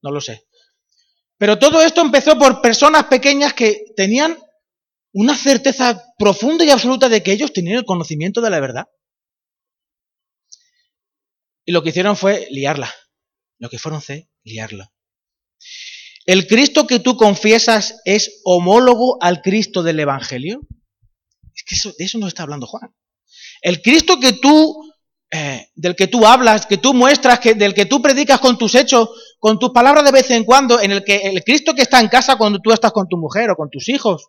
[0.00, 0.46] No lo sé.
[1.36, 4.38] Pero todo esto empezó por personas pequeñas que tenían
[5.14, 8.86] una certeza profunda y absoluta de que ellos tenían el conocimiento de la verdad.
[11.64, 12.92] Y lo que hicieron fue liarla.
[13.58, 14.92] Lo que fueron fue liarla.
[16.26, 20.60] ¿El Cristo que tú confiesas es homólogo al Cristo del Evangelio?
[21.54, 22.92] Es que eso, de eso no está hablando Juan.
[23.62, 24.82] El Cristo que tú,
[25.30, 28.74] eh, del que tú hablas, que tú muestras, que, del que tú predicas con tus
[28.74, 32.00] hechos, con tus palabras de vez en cuando, en el que el Cristo que está
[32.00, 34.26] en casa cuando tú estás con tu mujer o con tus hijos,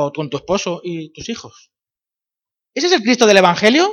[0.00, 1.72] o con tu esposo y tus hijos.
[2.72, 3.92] ¿Ese es el Cristo del Evangelio?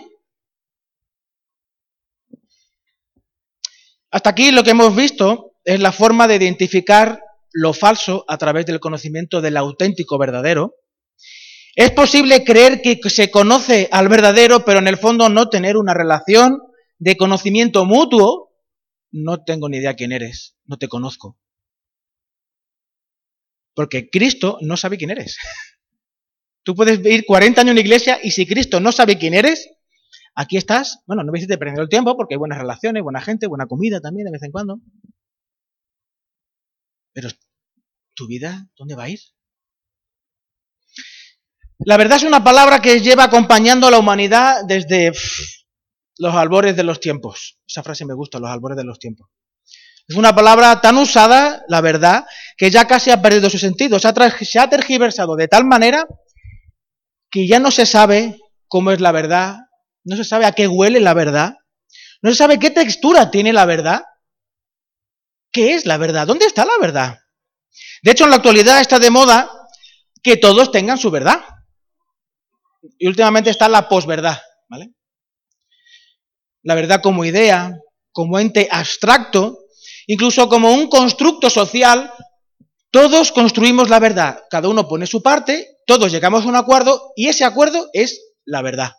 [4.12, 7.20] Hasta aquí lo que hemos visto es la forma de identificar
[7.52, 10.76] lo falso a través del conocimiento del auténtico verdadero.
[11.76, 15.96] Es posible creer que se conoce al verdadero, pero en el fondo no tener una
[15.96, 16.62] relación
[17.00, 18.54] de conocimiento mutuo.
[19.12, 21.40] No tengo ni idea quién eres, no te conozco.
[23.74, 25.38] Porque Cristo no sabe quién eres.
[26.66, 29.70] Tú puedes ir 40 años en la iglesia y si Cristo no sabe quién eres,
[30.34, 33.46] aquí estás, bueno, no me hiciste perder el tiempo porque hay buenas relaciones, buena gente,
[33.46, 34.80] buena comida también de vez en cuando.
[37.14, 37.30] Pero
[38.16, 39.20] tu vida, ¿dónde va a ir?
[41.78, 45.12] La verdad es una palabra que lleva acompañando a la humanidad desde
[46.18, 47.60] los albores de los tiempos.
[47.68, 49.30] Esa frase me gusta, los albores de los tiempos.
[50.08, 52.26] Es una palabra tan usada, la verdad,
[52.58, 54.00] que ya casi ha perdido su sentido.
[54.00, 56.08] Se ha, tergiversado de tal manera
[57.36, 59.58] que ya no se sabe cómo es la verdad,
[60.06, 61.56] no se sabe a qué huele la verdad,
[62.22, 64.06] no se sabe qué textura tiene la verdad.
[65.52, 66.26] ¿Qué es la verdad?
[66.26, 67.20] ¿Dónde está la verdad?
[68.04, 69.52] De hecho, en la actualidad está de moda
[70.24, 71.44] que todos tengan su verdad.
[72.98, 74.94] Y últimamente está la posverdad, ¿vale?
[76.64, 77.78] La verdad como idea,
[78.14, 79.60] como ente abstracto,
[80.08, 82.14] incluso como un constructo social,
[82.92, 84.44] todos construimos la verdad.
[84.50, 88.62] Cada uno pone su parte todos llegamos a un acuerdo y ese acuerdo es la
[88.62, 88.94] verdad.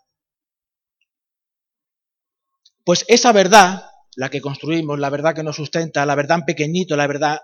[2.84, 6.96] Pues esa verdad, la que construimos, la verdad que nos sustenta, la verdad en pequeñito,
[6.96, 7.40] la verdad,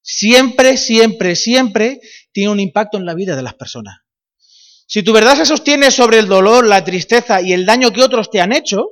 [0.00, 2.00] siempre, siempre, siempre
[2.32, 3.98] tiene un impacto en la vida de las personas.
[4.86, 8.30] Si tu verdad se sostiene sobre el dolor, la tristeza y el daño que otros
[8.30, 8.88] te han hecho,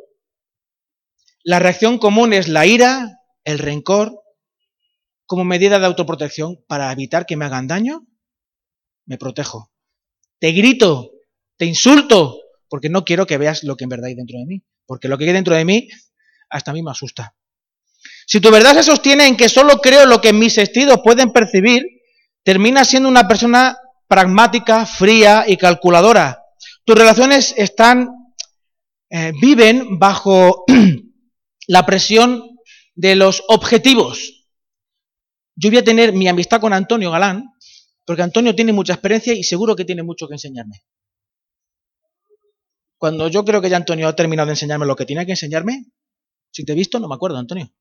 [1.43, 4.21] la reacción común es la ira, el rencor,
[5.29, 8.07] como medida de autoprotección para evitar que me hagan daño,
[9.05, 9.71] me protejo.
[10.41, 11.13] Te grito,
[11.59, 12.39] te insulto,
[12.71, 14.63] porque no quiero que veas lo que en verdad hay dentro de mí.
[14.87, 15.89] Porque lo que hay dentro de mí,
[16.49, 17.37] hasta a mí me asusta.
[18.27, 21.83] Si tu verdad se sostiene en que solo creo lo que mis sentidos pueden percibir,
[22.43, 23.77] terminas siendo una persona
[24.09, 26.43] pragmática, fría y calculadora.
[26.87, 28.09] Tus relaciones están,
[29.11, 30.65] eh, viven bajo
[31.67, 32.43] la presión
[32.95, 34.38] de los objetivos.
[35.61, 37.53] Yo voy a tener mi amistad con Antonio Galán
[38.07, 40.85] porque Antonio tiene mucha experiencia y seguro que tiene mucho que enseñarme.
[42.97, 45.87] Cuando yo creo que ya Antonio ha terminado de enseñarme lo que tiene que enseñarme,
[46.53, 47.73] si te he visto, no me acuerdo, Antonio.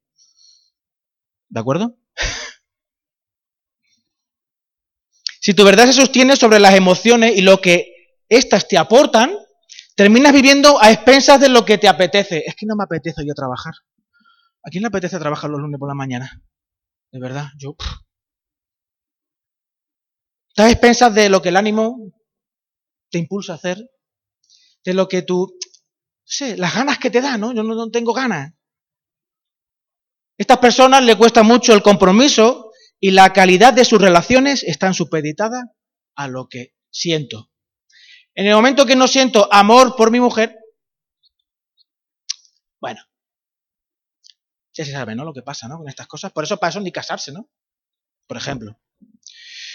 [1.49, 1.95] ¿De acuerdo?
[5.39, 9.37] si tu verdad se sostiene sobre las emociones y lo que éstas te aportan,
[9.95, 12.43] terminas viviendo a expensas de lo que te apetece.
[12.47, 13.75] Es que no me apetece yo trabajar.
[14.63, 16.41] ¿A quién le apetece trabajar los lunes por la mañana?
[17.11, 17.75] De verdad, yo...
[20.49, 22.11] Estás expensas de lo que el ánimo
[23.11, 23.77] te impulsa a hacer,
[24.83, 27.53] de lo que tú, no sé, las ganas que te da, ¿no?
[27.53, 28.53] Yo no, tengo ganas.
[30.37, 35.63] Estas personas le cuesta mucho el compromiso y la calidad de sus relaciones están supeditadas
[36.15, 37.51] a lo que siento.
[38.33, 40.57] En el momento que no siento amor por mi mujer,
[42.79, 43.01] bueno,
[44.77, 45.25] ya se sabe, ¿no?
[45.25, 45.77] Lo que pasa, ¿no?
[45.77, 46.31] Con estas cosas.
[46.31, 47.49] Por eso para eso ni casarse, ¿no?
[48.27, 48.79] Por ejemplo.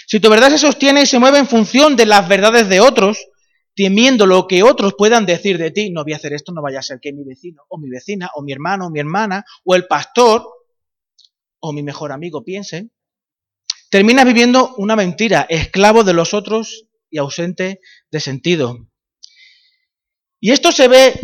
[0.06, 3.26] Si tu verdad se sostiene y se mueve en función de las verdades de otros,
[3.74, 6.78] temiendo lo que otros puedan decir de ti, no voy a hacer esto, no vaya
[6.78, 9.74] a ser que mi vecino, o mi vecina, o mi hermano, o mi hermana, o
[9.74, 10.46] el pastor,
[11.58, 12.92] o mi mejor amigo piensen,
[13.90, 18.88] terminas viviendo una mentira, esclavo de los otros y ausente de sentido.
[20.40, 21.20] Y esto se ve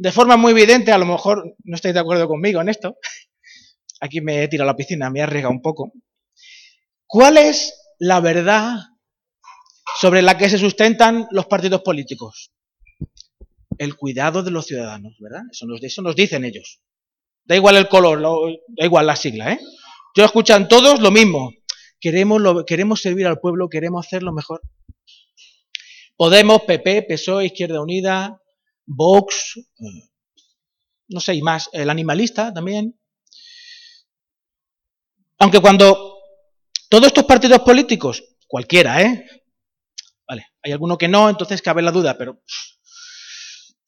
[0.00, 2.96] de forma muy evidente, a lo mejor no estáis de acuerdo conmigo en esto,
[4.00, 5.92] aquí me he tirado a la piscina, me he arriesgado un poco.
[7.06, 8.78] ¿Cuál es la verdad
[10.00, 12.50] sobre la que se sustentan los partidos políticos?
[13.76, 15.42] El cuidado de los ciudadanos, ¿verdad?
[15.52, 16.80] Eso nos, eso nos dicen ellos.
[17.44, 18.22] Da igual el color,
[18.68, 19.60] da igual la sigla, ¿eh?
[20.16, 21.52] Yo escuchan todos lo mismo.
[22.00, 24.62] Queremos, queremos servir al pueblo, queremos hacerlo mejor.
[26.16, 28.40] Podemos, PP, PSOE, Izquierda Unida,
[28.92, 30.10] Vox, eh,
[31.08, 32.98] no sé, y más, el animalista también.
[35.38, 36.18] Aunque cuando
[36.88, 39.26] todos estos partidos políticos, cualquiera, ¿eh?
[40.26, 42.42] Vale, hay alguno que no, entonces cabe la duda, pero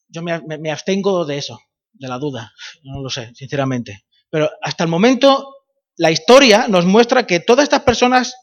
[0.09, 1.59] yo me, abstengo de eso,
[1.93, 2.53] de la duda,
[2.85, 4.05] no lo sé, sinceramente.
[4.31, 5.57] Pero hasta el momento
[5.97, 8.35] la historia nos muestra que todas estas personas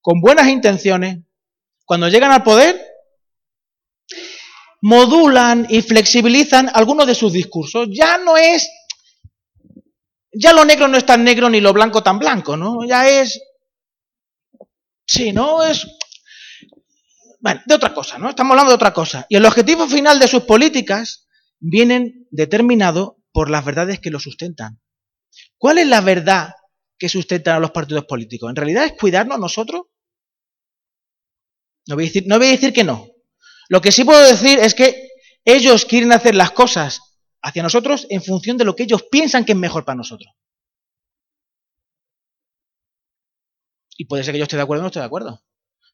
[0.00, 1.18] con buenas intenciones,
[1.84, 2.87] cuando llegan al poder,
[4.80, 7.88] modulan y flexibilizan algunos de sus discursos.
[7.90, 8.68] Ya no es,
[10.32, 12.86] ya lo negro no es tan negro ni lo blanco tan blanco, ¿no?
[12.86, 13.40] Ya es,
[15.06, 15.64] sí, ¿no?
[15.64, 15.86] Es,
[17.40, 18.30] bueno, de otra cosa, ¿no?
[18.30, 19.26] Estamos hablando de otra cosa.
[19.28, 21.28] Y el objetivo final de sus políticas
[21.60, 24.80] vienen determinado por las verdades que lo sustentan.
[25.56, 26.54] ¿Cuál es la verdad
[26.98, 28.50] que sustentan a los partidos políticos?
[28.50, 29.82] ¿En realidad es cuidarnos nosotros?
[31.86, 33.06] No voy a decir, no voy a decir que no.
[33.68, 35.10] Lo que sí puedo decir es que
[35.44, 37.00] ellos quieren hacer las cosas
[37.42, 40.32] hacia nosotros en función de lo que ellos piensan que es mejor para nosotros.
[43.96, 45.42] Y puede ser que yo esté de acuerdo o no esté de acuerdo.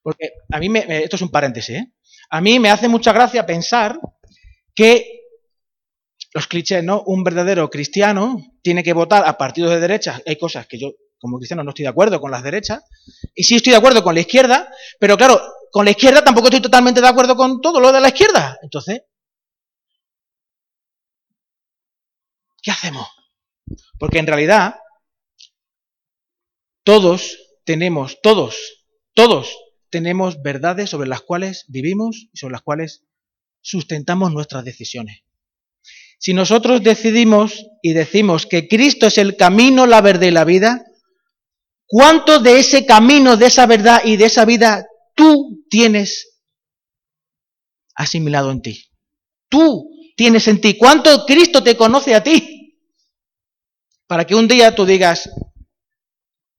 [0.02, 1.92] Porque a mí, me, esto es un paréntesis, ¿eh?
[2.30, 3.98] A mí me hace mucha gracia pensar
[4.74, 5.20] que
[6.34, 7.02] los clichés, ¿no?
[7.06, 10.20] Un verdadero cristiano tiene que votar a partidos de derecha.
[10.26, 12.82] Hay cosas que yo, como cristiano, no estoy de acuerdo con las derechas.
[13.34, 14.68] Y sí estoy de acuerdo con la izquierda.
[14.98, 15.40] Pero claro,
[15.74, 18.60] con la izquierda tampoco estoy totalmente de acuerdo con todo lo de la izquierda.
[18.62, 19.02] Entonces,
[22.62, 23.08] ¿qué hacemos?
[23.98, 24.76] Porque en realidad,
[26.84, 28.84] todos tenemos, todos,
[29.14, 29.58] todos
[29.90, 33.02] tenemos verdades sobre las cuales vivimos y sobre las cuales
[33.60, 35.24] sustentamos nuestras decisiones.
[36.20, 40.84] Si nosotros decidimos y decimos que Cristo es el camino, la verdad y la vida,
[41.84, 46.42] ¿cuánto de ese camino, de esa verdad y de esa vida tú tienes
[47.94, 48.84] asimilado en ti.
[49.48, 50.76] Tú tienes en ti.
[50.76, 52.78] ¿Cuánto Cristo te conoce a ti?
[54.06, 55.30] Para que un día tú digas,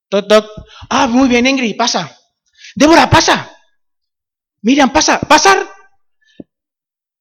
[0.09, 0.45] toc, toc,
[0.89, 2.17] ah, muy bien, Ingrid, pasa.
[2.75, 3.51] Débora, pasa.
[4.61, 5.69] Miriam, pasa, pasar.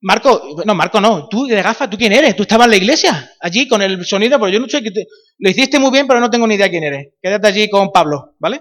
[0.01, 2.37] Marco, no, Marco no, tú de gafa, ¿tú quién eres?
[2.37, 4.91] Tú estabas en la iglesia, allí con el sonido, pero yo no sé, que
[5.39, 7.15] lo hiciste muy bien, pero no tengo ni idea quién eres.
[7.23, 8.61] Quédate allí con Pablo, ¿vale?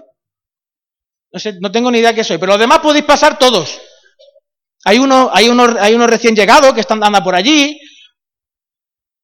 [1.34, 3.80] No sé, no tengo ni idea qué soy, pero los demás podéis pasar todos.
[4.84, 7.76] Hay uno, hay uno, hay unos recién llegados que están andando por allí.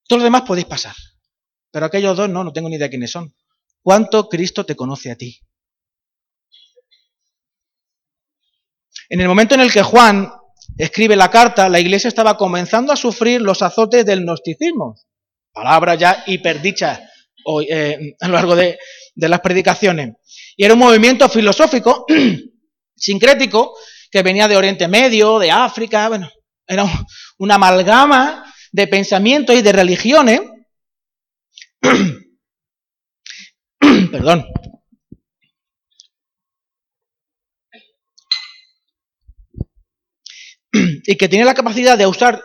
[0.08, 0.92] Todos los demás podéis pasar.
[1.70, 3.32] Pero aquellos dos no, no tengo ni idea quiénes son.
[3.80, 5.38] ¿Cuánto Cristo te conoce a ti?
[9.08, 10.32] En el momento en el que Juan
[10.78, 14.96] escribe la carta, la iglesia estaba comenzando a sufrir los azotes del gnosticismo.
[15.52, 17.08] Palabra ya hiperdicha
[17.68, 18.78] eh, a lo largo de
[19.14, 20.16] las predicaciones.
[20.60, 22.04] Y era un movimiento filosófico,
[22.94, 23.74] sincrético,
[24.10, 26.30] que venía de Oriente Medio, de África, bueno,
[26.66, 26.84] era
[27.38, 30.42] una amalgama de pensamientos y de religiones.
[33.80, 34.44] Perdón.
[40.72, 42.44] y que tenía la capacidad de usar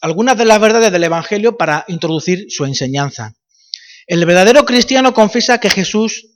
[0.00, 3.32] algunas de las verdades del Evangelio para introducir su enseñanza.
[4.08, 6.33] El verdadero cristiano confiesa que Jesús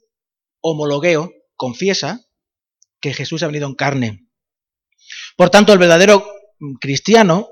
[0.61, 2.29] homologueo, confiesa
[3.01, 4.29] que Jesús ha venido en carne.
[5.37, 6.27] Por tanto, el verdadero
[6.81, 7.51] cristiano,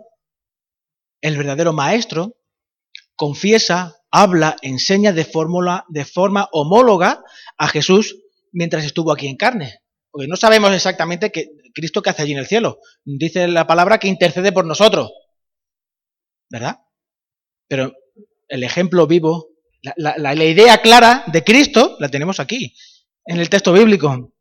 [1.21, 2.37] el verdadero maestro,
[3.15, 7.23] confiesa, habla, enseña de, fórmula, de forma homóloga
[7.57, 9.81] a Jesús mientras estuvo aquí en carne.
[10.11, 12.79] Porque no sabemos exactamente que Cristo que hace allí en el cielo.
[13.05, 15.13] Dice la palabra que intercede por nosotros.
[16.49, 16.79] ¿Verdad?
[17.69, 17.93] Pero
[18.49, 19.49] el ejemplo vivo,
[19.97, 22.75] la, la idea clara de Cristo la tenemos aquí
[23.27, 24.33] en el texto bíblico.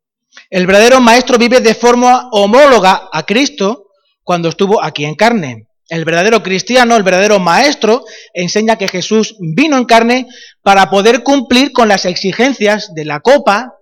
[0.50, 3.90] El verdadero maestro vive de forma homóloga a Cristo
[4.22, 5.68] cuando estuvo aquí en carne.
[5.88, 10.26] El verdadero cristiano, el verdadero maestro, enseña que Jesús vino en carne
[10.62, 13.74] para poder cumplir con las exigencias de la copa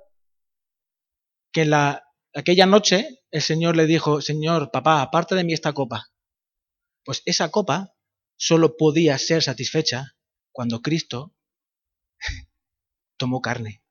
[1.51, 6.11] que la, aquella noche el Señor le dijo, Señor, papá, aparte de mí esta copa.
[7.05, 7.95] Pues esa copa
[8.37, 10.17] solo podía ser satisfecha
[10.53, 11.35] cuando Cristo
[13.17, 13.84] tomó carne.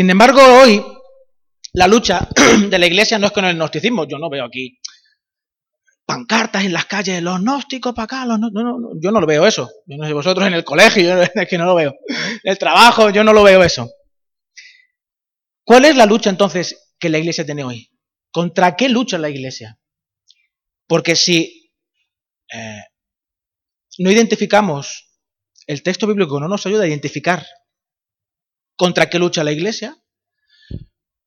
[0.00, 0.82] Sin embargo, hoy
[1.74, 2.26] La lucha
[2.70, 4.08] de la iglesia no es con el gnosticismo.
[4.08, 4.80] Yo no veo aquí
[6.06, 9.26] pancartas en las calles, los gnósticos para acá, los no, no, no, yo no lo
[9.26, 9.70] veo eso.
[9.84, 11.94] Yo no sé vosotros en el colegio, es que no lo veo.
[12.08, 13.90] En el trabajo, yo no lo veo eso.
[15.64, 17.90] ¿Cuál es la lucha entonces que la iglesia tiene hoy?
[18.30, 19.78] ¿Contra qué lucha la iglesia?
[20.86, 21.74] Porque si
[22.54, 22.84] eh,
[23.98, 25.10] no identificamos,
[25.66, 27.44] el texto bíblico no nos ayuda a identificar
[28.80, 29.94] contra qué lucha la iglesia,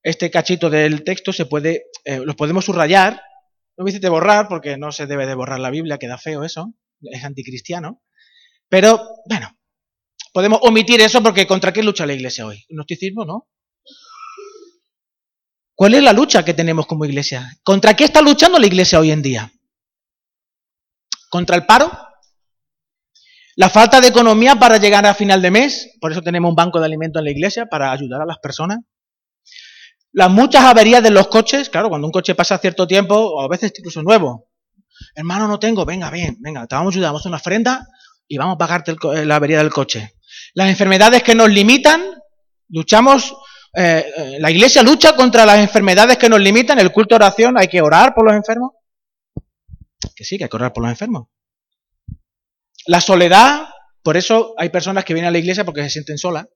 [0.02, 3.22] este cachito del texto se puede, eh, los podemos subrayar
[3.78, 6.74] no me hiciste borrar porque no se debe de borrar la Biblia, queda feo eso,
[7.02, 8.02] es anticristiano.
[8.70, 9.56] Pero, bueno,
[10.32, 12.66] podemos omitir eso porque ¿contra qué lucha la iglesia hoy?
[12.70, 13.48] ¿Gnosticismo, no?
[15.76, 17.56] ¿Cuál es la lucha que tenemos como iglesia?
[17.64, 19.52] ¿Contra qué está luchando la iglesia hoy en día?
[21.30, 21.92] ¿Contra el paro?
[23.56, 25.92] ¿La falta de economía para llegar a final de mes?
[26.02, 28.80] Por eso tenemos un banco de alimentos en la iglesia, para ayudar a las personas.
[30.12, 33.48] Las muchas averías de los coches, claro, cuando un coche pasa cierto tiempo, o a
[33.48, 34.50] veces incluso nuevo.
[35.16, 37.88] Hermano, no tengo, venga, bien, venga, te vamos a ayudar, vamos a una ofrenda
[38.28, 40.16] y vamos a pagarte eh, la avería del coche.
[40.56, 42.02] Las enfermedades que nos limitan,
[42.70, 43.36] luchamos,
[43.76, 47.58] eh, eh, la iglesia lucha contra las enfermedades que nos limitan, el culto de oración,
[47.58, 48.72] hay que orar por los enfermos.
[50.16, 51.28] Que sí, que hay que orar por los enfermos.
[52.86, 53.68] La soledad,
[54.02, 56.48] por eso hay personas que vienen a la iglesia porque se sienten solas.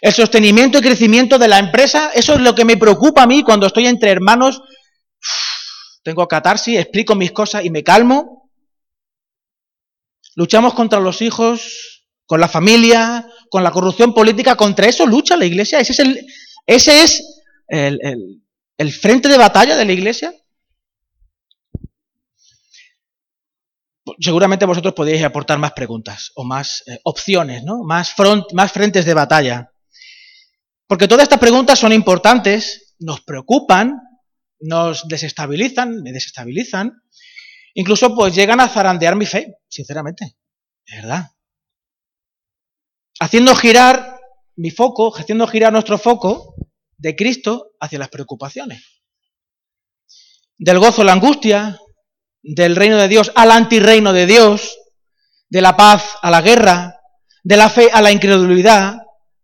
[0.00, 3.42] El sostenimiento y crecimiento de la empresa, eso es lo que me preocupa a mí
[3.42, 4.60] cuando estoy entre hermanos.
[6.02, 8.50] Tengo catarsis, explico mis cosas y me calmo.
[10.36, 14.54] Luchamos contra los hijos, con la familia, con la corrupción política.
[14.54, 15.80] Contra eso lucha la iglesia.
[15.80, 16.26] Ese es el,
[16.64, 17.98] ese es el,
[18.76, 20.32] el, frente de batalla de la iglesia.
[24.20, 27.84] Seguramente vosotros podéis aportar más preguntas o más eh, opciones, ¿no?
[27.84, 29.72] Más, front, más frentes de batalla.
[30.86, 34.00] Porque todas estas preguntas son importantes, nos preocupan,
[34.60, 37.00] nos desestabilizan, me desestabilizan,
[37.74, 40.36] incluso pues llegan a zarandear mi fe, sinceramente,
[40.86, 41.30] de verdad.
[43.20, 44.18] Haciendo girar
[44.56, 46.56] mi foco, haciendo girar nuestro foco
[46.96, 48.82] de Cristo hacia las preocupaciones.
[50.56, 51.78] Del gozo a la angustia,
[52.42, 54.78] del reino de Dios al antirreino de Dios,
[55.48, 57.00] de la paz a la guerra,
[57.42, 58.98] de la fe a la incredulidad,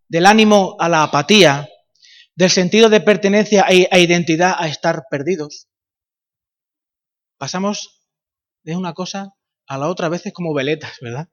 [0.08, 1.68] del ánimo a la apatía,
[2.34, 5.68] del sentido de pertenencia e identidad a estar perdidos.
[7.38, 8.02] Pasamos
[8.62, 9.34] de una cosa
[9.66, 11.28] a la otra a veces como veletas, ¿verdad?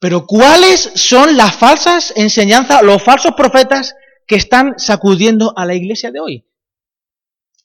[0.00, 3.94] Pero ¿cuáles son las falsas enseñanzas, los falsos profetas
[4.26, 6.47] que están sacudiendo a la iglesia de hoy?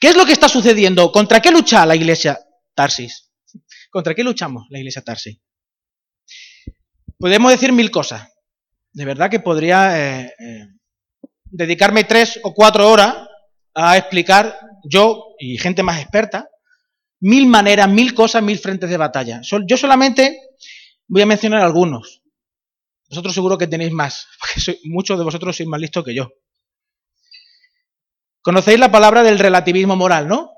[0.03, 1.13] ¿Qué es lo que está sucediendo?
[1.13, 2.37] ¿Contra qué lucha la iglesia
[2.75, 3.31] Tarsis?
[3.89, 5.39] ¿Contra qué luchamos la iglesia Tarsis?
[7.17, 8.27] Podemos decir mil cosas
[8.91, 10.67] de verdad que podría eh, eh,
[11.45, 13.15] dedicarme tres o cuatro horas
[13.75, 16.49] a explicar yo y gente más experta
[17.21, 19.39] mil maneras, mil cosas, mil frentes de batalla.
[19.65, 20.37] Yo solamente
[21.07, 22.21] voy a mencionar algunos.
[23.07, 26.29] Vosotros seguro que tenéis más, porque muchos de vosotros sois más listos que yo.
[28.43, 30.51] Conocéis la palabra del relativismo moral, ¿no?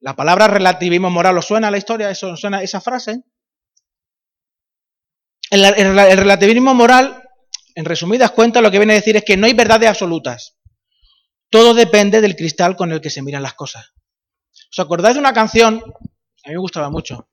[0.00, 2.10] La palabra relativismo moral, ¿os suena la historia?
[2.10, 3.22] ¿Eso suena esa frase?
[5.50, 7.24] el relativismo moral
[7.74, 10.56] en resumidas cuentas, lo que viene a decir es que no hay verdades absolutas.
[11.50, 13.92] Todo depende del cristal con el que se miran las cosas.
[14.70, 15.76] ¿Os acordáis de una canción?
[16.44, 17.28] A mí me gustaba mucho.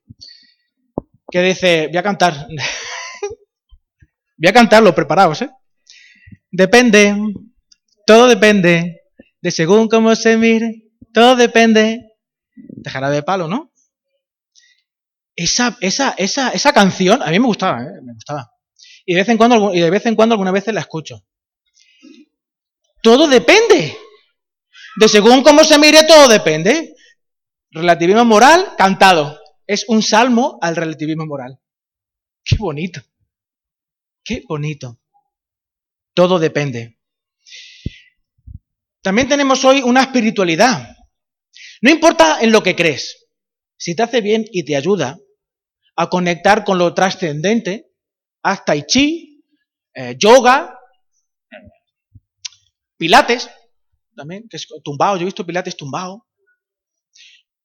[1.30, 2.46] Que dice, voy a cantar.
[4.36, 5.50] voy a cantarlo, preparaos, ¿eh?
[6.50, 7.16] Depende,
[8.06, 9.01] todo depende,
[9.42, 12.12] de según cómo se mire, todo depende.
[12.54, 13.72] Dejará de palo, ¿no?
[15.34, 18.00] Esa, esa, esa, esa canción, a mí me gustaba, ¿eh?
[18.02, 18.52] me gustaba.
[19.04, 21.26] Y de vez en cuando, y de vez en cuando algunas veces la escucho.
[23.02, 23.96] Todo depende.
[24.96, 26.94] De según cómo se mire, todo depende.
[27.70, 29.40] Relativismo moral, cantado.
[29.66, 31.58] Es un salmo al relativismo moral.
[32.44, 33.00] Qué bonito.
[34.22, 35.00] Qué bonito.
[36.14, 37.00] Todo depende.
[39.02, 40.96] También tenemos hoy una espiritualidad.
[41.80, 43.28] No importa en lo que crees.
[43.76, 45.18] Si te hace bien y te ayuda
[45.96, 47.90] a conectar con lo trascendente,
[48.42, 49.42] haz tai chi,
[49.94, 50.78] eh, yoga,
[52.96, 53.50] pilates,
[54.14, 56.24] también, que es tumbado, yo he visto pilates tumbado.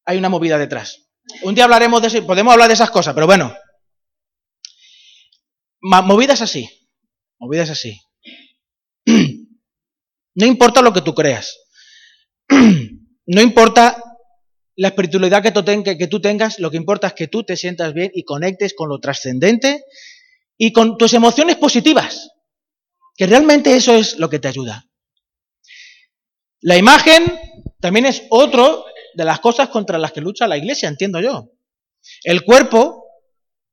[0.06, 1.08] Hay una movida detrás.
[1.44, 3.56] Un día hablaremos de eso, podemos hablar de esas cosas, pero bueno.
[5.80, 6.68] Movidas así,
[7.38, 8.02] movidas así.
[10.38, 11.60] No importa lo que tú creas.
[13.30, 14.02] No importa
[14.78, 18.24] la espiritualidad que tú, tengas, lo que importa es que tú te sientas bien y
[18.24, 19.84] conectes con lo trascendente
[20.58, 22.30] y con tus emociones positivas,
[23.18, 24.86] que realmente eso es lo que te ayuda.
[26.62, 27.38] La imagen
[27.82, 31.52] también es otro de las cosas contra las que lucha la iglesia, entiendo yo.
[32.24, 33.04] El cuerpo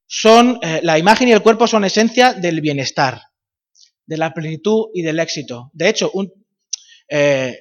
[0.04, 3.22] son, eh, la imagen y el cuerpo son esencia del bienestar,
[4.04, 5.70] de la plenitud y del éxito.
[5.74, 6.43] De hecho, un,
[7.08, 7.58] eh,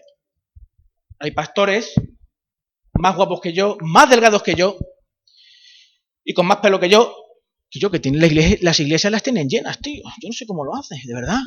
[1.20, 1.94] hay pastores
[2.94, 4.78] más guapos que yo, más delgados que yo
[6.24, 7.14] y con más pelo que yo,
[7.70, 8.22] que yo que tienen
[8.62, 10.04] las iglesias las tienen llenas, tío.
[10.22, 11.40] Yo no sé cómo lo hace, de verdad.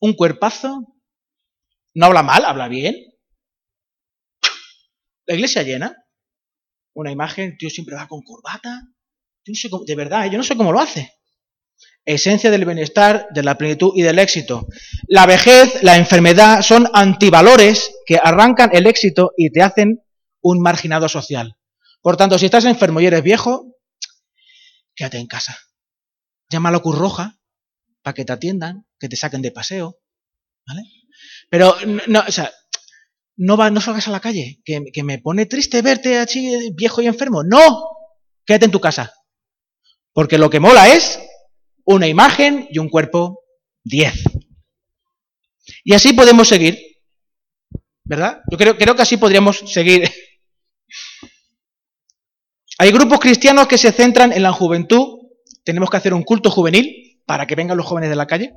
[0.00, 0.96] Un cuerpazo,
[1.94, 2.96] no habla mal, habla bien.
[5.26, 5.96] La iglesia llena.
[6.94, 8.82] Una imagen, tío siempre va con corbata.
[9.44, 11.19] Yo no sé de verdad, yo no sé cómo lo hace
[12.04, 14.66] esencia del bienestar, de la plenitud y del éxito.
[15.06, 20.02] La vejez, la enfermedad son antivalores que arrancan el éxito y te hacen
[20.42, 21.56] un marginado social.
[22.02, 23.76] Por tanto, si estás enfermo y eres viejo,
[24.94, 25.58] quédate en casa.
[26.48, 27.38] Llama a la Cruz Roja
[28.02, 29.98] para que te atiendan, que te saquen de paseo.
[30.66, 30.82] ¿Vale?
[31.48, 31.76] Pero
[32.06, 32.50] no, o sea,
[33.36, 37.02] no, va, no salgas a la calle, que, que me pone triste verte así viejo
[37.02, 37.42] y enfermo.
[37.44, 37.88] No,
[38.44, 39.12] quédate en tu casa.
[40.12, 41.20] Porque lo que mola es
[41.94, 43.42] una imagen y un cuerpo
[43.84, 44.14] 10.
[45.84, 46.78] Y así podemos seguir.
[48.04, 48.40] ¿Verdad?
[48.50, 50.08] Yo creo, creo que así podríamos seguir.
[52.78, 55.18] Hay grupos cristianos que se centran en la juventud.
[55.64, 58.52] Tenemos que hacer un culto juvenil para que vengan los jóvenes de la calle.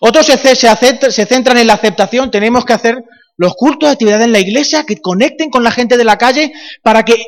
[0.00, 2.30] Otros se, se, centran en la aceptación.
[2.30, 3.02] Tenemos que hacer
[3.36, 6.52] los cultos de actividad en la iglesia que conecten con la gente de la calle
[6.82, 7.24] para que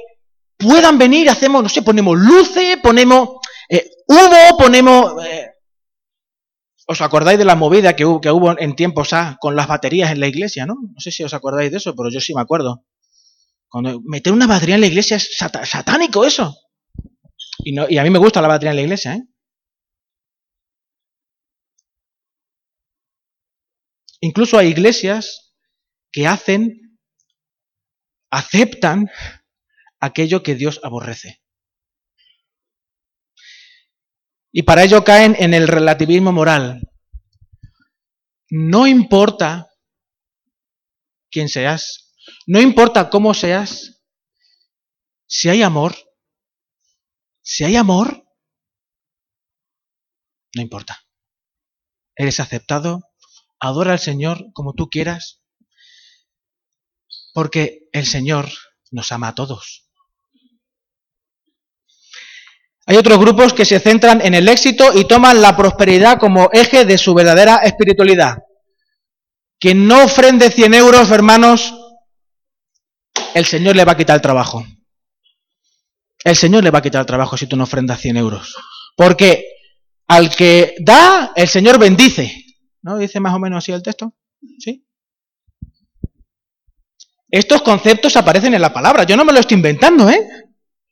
[0.57, 1.31] puedan venir.
[1.31, 3.31] Hacemos, no sé, ponemos luces, ponemos
[3.69, 5.25] eh, hubo, ponemos...
[5.25, 5.53] Eh,
[6.91, 10.11] ¿Os acordáis de la movida que hubo, que hubo en tiempos A con las baterías
[10.11, 10.75] en la iglesia, no?
[10.75, 12.87] No sé si os acordáis de eso, pero yo sí me acuerdo.
[13.69, 16.57] Cuando meter una batería en la iglesia es satánico eso.
[17.59, 19.23] Y, no, y a mí me gusta la batería en la iglesia, ¿eh?
[24.21, 25.55] Incluso hay iglesias
[26.11, 26.99] que hacen,
[28.31, 29.11] aceptan
[30.01, 31.43] aquello que Dios aborrece.
[34.53, 36.81] Y para ello caen en el relativismo moral.
[38.51, 39.71] No importa
[41.31, 42.15] quién seas,
[42.47, 44.03] no importa cómo seas,
[45.27, 45.95] si hay amor,
[47.43, 48.25] si hay amor,
[50.55, 51.05] no importa.
[52.17, 53.03] Eres aceptado,
[53.61, 55.43] adora al Señor como tú quieras,
[57.35, 58.49] porque el Señor
[58.91, 59.88] nos ama a todos.
[62.89, 66.87] Hay otros grupos que se centran en el éxito y toman la prosperidad como eje
[66.87, 68.39] de su verdadera espiritualidad.
[69.61, 71.75] Quien no ofrende 100 euros, hermanos,
[73.35, 74.65] el Señor le va a quitar el trabajo.
[76.25, 78.57] El Señor le va a quitar el trabajo si tú no ofrendas 100 euros.
[78.97, 79.45] Porque
[80.07, 82.43] al que da, el Señor bendice.
[82.81, 82.97] ¿No?
[82.97, 84.15] Dice más o menos así el texto.
[84.59, 84.87] ¿Sí?
[87.31, 89.05] Estos conceptos aparecen en la palabra.
[89.05, 90.27] Yo no me lo estoy inventando, ¿eh?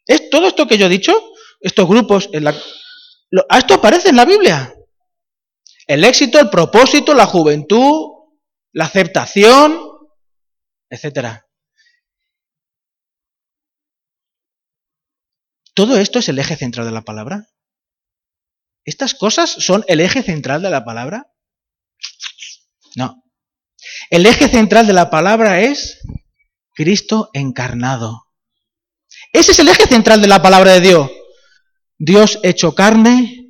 [0.04, 1.18] Es todo esto que yo he dicho
[1.60, 2.54] estos grupos, en la,
[3.56, 4.74] esto aparece en la Biblia.
[5.86, 8.16] El éxito, el propósito, la juventud,
[8.72, 9.78] la aceptación,
[10.90, 11.46] etcétera.
[15.74, 17.48] ¿Todo esto es el eje central de la palabra?
[18.84, 21.32] ¿Estas cosas son el eje central de la palabra?
[22.96, 23.22] No.
[24.10, 26.00] El eje central de la palabra es
[26.72, 28.26] Cristo encarnado.
[29.32, 31.10] Ese es el eje central de la palabra de Dios.
[31.98, 33.48] Dios hecho carne,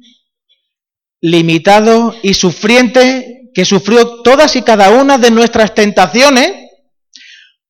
[1.20, 6.52] limitado y sufriente, que sufrió todas y cada una de nuestras tentaciones,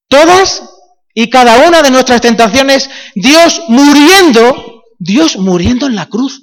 [0.08, 0.62] todas
[1.14, 6.42] y cada una de nuestras tentaciones, Dios muriendo, Dios muriendo en la cruz.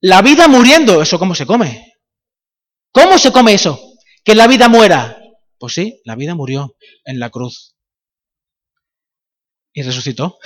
[0.00, 1.92] La vida muriendo, ¿eso cómo se come?
[2.90, 3.80] ¿Cómo se come eso?
[4.24, 5.16] Que la vida muera.
[5.58, 7.76] Pues sí, la vida murió en la cruz.
[9.72, 10.38] Y resucitó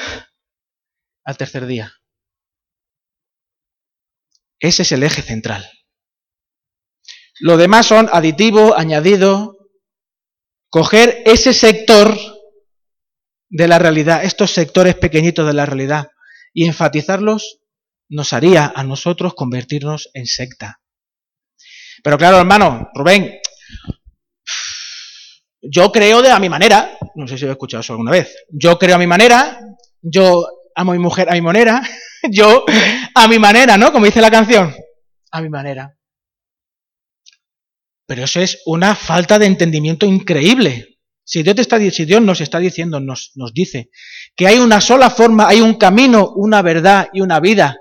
[1.24, 1.92] al tercer día.
[4.66, 5.64] Ese es el eje central.
[7.38, 9.56] Lo demás son aditivo, añadido,
[10.70, 12.18] coger ese sector
[13.48, 16.08] de la realidad, estos sectores pequeñitos de la realidad,
[16.52, 17.60] y enfatizarlos
[18.08, 20.80] nos haría a nosotros convertirnos en secta.
[22.02, 23.38] Pero claro, hermano, Rubén,
[25.62, 28.80] yo creo de a mi manera, no sé si he escuchado eso alguna vez, yo
[28.80, 29.60] creo a mi manera,
[30.02, 30.44] yo
[30.74, 31.82] amo a mi mujer a mi manera,
[32.32, 32.64] yo
[33.16, 33.92] a mi manera, ¿no?
[33.92, 34.74] Como dice la canción,
[35.30, 35.98] a mi manera.
[38.06, 40.98] Pero eso es una falta de entendimiento increíble.
[41.24, 43.88] Si Dios, te está, si Dios nos está diciendo, nos, nos dice,
[44.36, 47.78] que hay una sola forma, hay un camino, una verdad y una vida,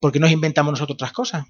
[0.00, 1.46] ¿por qué nos inventamos nosotros otras cosas?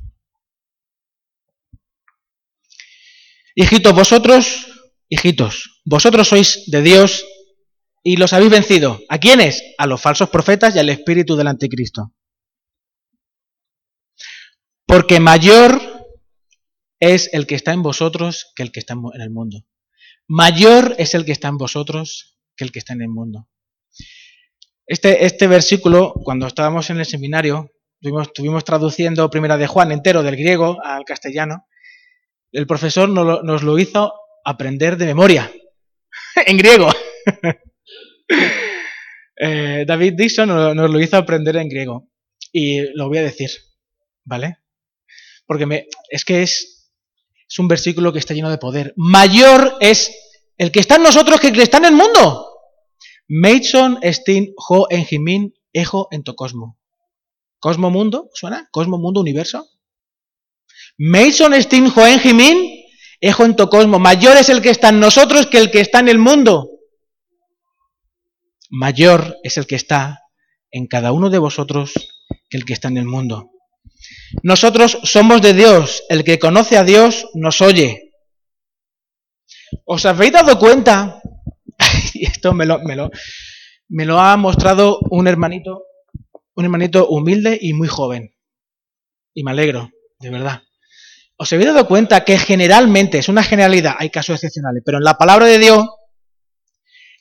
[3.57, 4.68] Hijitos, vosotros,
[5.09, 7.26] hijitos, vosotros sois de Dios
[8.05, 9.01] y los habéis vencido.
[9.09, 9.61] ¿A quiénes?
[9.76, 12.12] A los falsos profetas y al espíritu del anticristo.
[14.87, 15.80] Porque mayor
[17.01, 19.64] es el que está en vosotros que el que está en el mundo.
[20.28, 23.49] Mayor es el que está en vosotros que el que está en el mundo.
[24.87, 30.37] Este, este versículo, cuando estábamos en el seminario, estuvimos, traduciendo Primera de Juan entero del
[30.37, 31.66] griego al castellano,
[32.53, 34.14] el profesor nos lo, hizo
[34.45, 35.51] aprender de memoria,
[36.47, 36.89] en griego.
[39.39, 42.09] Eh, David Dixon nos, lo hizo aprender en griego.
[42.53, 43.51] Y lo voy a decir,
[44.24, 44.61] ¿vale?
[45.47, 46.90] Porque me, es que es,
[47.49, 48.92] es un versículo que está lleno de poder.
[48.97, 50.12] Mayor es
[50.57, 52.47] el que está en nosotros que el que está en el mundo.
[53.28, 56.78] Meitson estin ho en jimin ejo en cosmo.
[57.78, 58.68] Mundo, ¿suena?
[58.70, 59.68] Cosmo mundo universo.
[60.99, 62.84] Mason Stin Joen Jimin,
[63.20, 63.99] Ejo en Tocosmo.
[63.99, 66.70] Mayor es el que está en nosotros que el que está en el mundo.
[68.70, 70.20] Mayor es el que está
[70.70, 71.92] en cada uno de vosotros
[72.51, 73.51] que el que está en el mundo.
[74.42, 76.04] Nosotros somos de Dios.
[76.08, 78.12] El que conoce a Dios nos oye.
[79.84, 81.20] ¿Os habéis dado cuenta?
[82.14, 83.10] y esto me lo, me, lo,
[83.88, 85.84] me lo ha mostrado un hermanito,
[86.54, 88.34] un hermanito humilde y muy joven.
[89.34, 90.62] Y me alegro, de verdad.
[91.36, 95.18] ¿Os habéis dado cuenta que generalmente, es una generalidad, hay casos excepcionales, pero en la
[95.18, 95.86] palabra de Dios,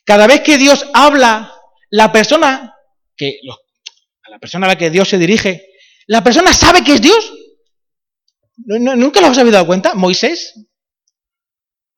[0.04, 1.52] cada vez que Dios habla,
[1.90, 2.74] la persona,
[3.16, 3.40] que,
[4.22, 5.68] a la persona a la que Dios se dirige,
[6.06, 7.32] la persona sabe que es Dios.
[8.56, 9.94] ¿Nunca lo habéis dado cuenta?
[9.94, 10.54] Moisés,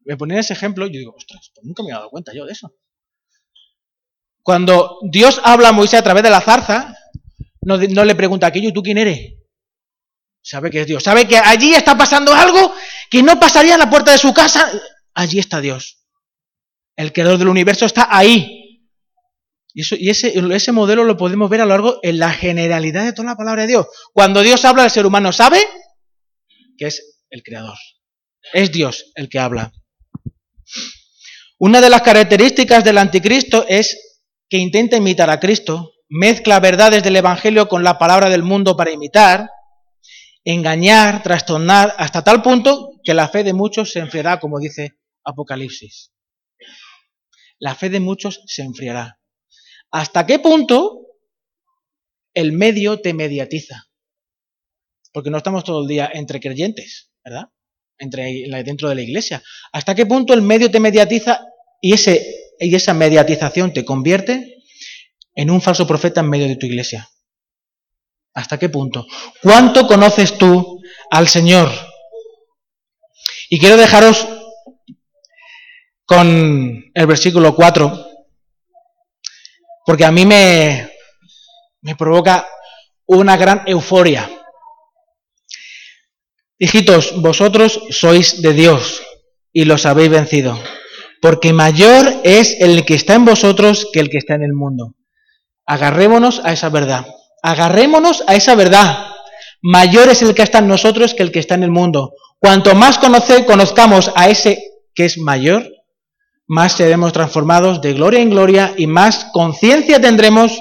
[0.04, 2.44] me ponía ese ejemplo y yo digo, ostras, pues nunca me he dado cuenta yo
[2.44, 2.74] de eso.
[4.42, 6.96] Cuando Dios habla a Moisés a través de la zarza,
[7.62, 9.34] no, no le pregunta aquello, ¿tú quién eres?
[10.42, 11.02] Sabe que es Dios.
[11.02, 12.74] Sabe que allí está pasando algo
[13.10, 14.70] que no pasaría en la puerta de su casa.
[15.12, 15.98] Allí está Dios.
[16.96, 18.67] El creador del universo está ahí.
[19.74, 23.30] Y, ese, ese modelo lo podemos ver a lo largo en la generalidad de toda
[23.30, 23.86] la palabra de Dios.
[24.12, 25.60] Cuando Dios habla, el ser humano sabe
[26.76, 27.76] que es el creador.
[28.52, 29.72] Es Dios el que habla.
[31.58, 37.16] Una de las características del anticristo es que intenta imitar a Cristo, mezcla verdades del
[37.16, 39.50] Evangelio con la palabra del mundo para imitar,
[40.44, 46.12] engañar, trastornar, hasta tal punto que la fe de muchos se enfriará, como dice Apocalipsis.
[47.58, 49.17] La fe de muchos se enfriará.
[49.90, 51.06] ¿Hasta qué punto
[52.34, 53.84] el medio te mediatiza?
[55.12, 57.48] Porque no estamos todo el día entre creyentes, ¿verdad?
[57.98, 59.42] Entre, dentro de la iglesia.
[59.72, 61.40] ¿Hasta qué punto el medio te mediatiza
[61.80, 64.56] y, ese, y esa mediatización te convierte
[65.34, 67.08] en un falso profeta en medio de tu iglesia?
[68.34, 69.06] ¿Hasta qué punto?
[69.42, 70.80] ¿Cuánto conoces tú
[71.10, 71.70] al Señor?
[73.48, 74.28] Y quiero dejaros
[76.04, 78.07] con el versículo 4,
[79.88, 80.90] porque a mí me,
[81.80, 82.46] me provoca
[83.06, 84.28] una gran euforia.
[86.58, 89.02] Hijitos, vosotros sois de Dios
[89.50, 90.60] y los habéis vencido,
[91.22, 94.94] porque mayor es el que está en vosotros que el que está en el mundo.
[95.64, 97.06] Agarrémonos a esa verdad.
[97.42, 99.06] Agarrémonos a esa verdad.
[99.62, 102.12] Mayor es el que está en nosotros que el que está en el mundo.
[102.38, 104.62] Cuanto más conocer, conozcamos a ese
[104.94, 105.66] que es mayor,
[106.48, 110.58] más seremos transformados de gloria en gloria y más conciencia tendremos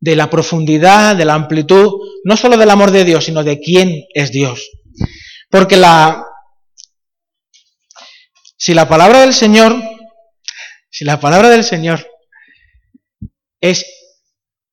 [0.00, 4.04] de la profundidad, de la amplitud, no solo del amor de Dios, sino de quién
[4.14, 4.70] es Dios.
[5.50, 6.24] Porque la,
[8.56, 9.76] si la palabra del Señor,
[10.90, 12.06] si la palabra del Señor
[13.60, 13.84] es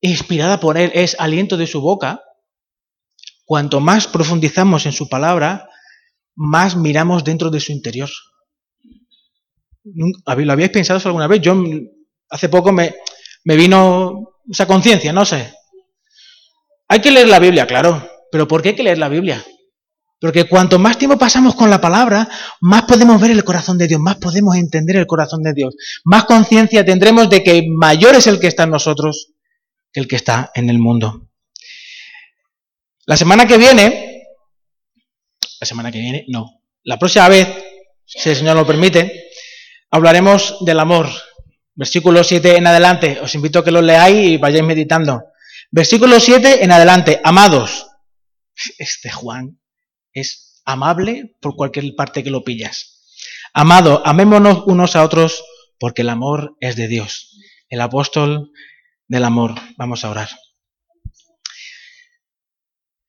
[0.00, 2.22] inspirada por Él, es aliento de su boca,
[3.44, 5.68] cuanto más profundizamos en su palabra,
[6.36, 8.10] más miramos dentro de su interior.
[9.84, 11.40] ¿Lo habíais pensado alguna vez?
[11.40, 11.62] Yo
[12.30, 12.94] hace poco me,
[13.44, 15.54] me vino esa conciencia, no sé.
[16.88, 19.44] Hay que leer la Biblia, claro, pero ¿por qué hay que leer la Biblia?
[20.20, 22.28] Porque cuanto más tiempo pasamos con la palabra,
[22.60, 25.74] más podemos ver el corazón de Dios, más podemos entender el corazón de Dios,
[26.04, 29.32] más conciencia tendremos de que mayor es el que está en nosotros
[29.92, 31.28] que el que está en el mundo.
[33.06, 34.22] La semana que viene,
[35.60, 37.48] la semana que viene, no, la próxima vez,
[38.06, 39.23] si el Señor lo permite,
[39.94, 41.08] hablaremos del amor.
[41.76, 45.22] Versículo 7 en adelante, os invito a que lo leáis y vayáis meditando.
[45.70, 47.86] Versículo 7 en adelante, amados.
[48.78, 49.60] Este Juan
[50.12, 53.04] es amable por cualquier parte que lo pillas.
[53.52, 55.44] Amado, amémonos unos a otros
[55.78, 57.38] porque el amor es de Dios.
[57.68, 58.50] El apóstol
[59.06, 59.54] del amor.
[59.76, 60.28] Vamos a orar.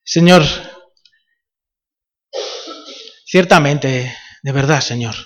[0.04, 0.44] Señor,
[3.24, 5.16] ciertamente De verdad, Señor.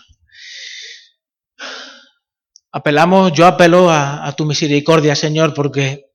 [2.73, 6.07] Apelamos, yo apelo a, tu misericordia, Señor, porque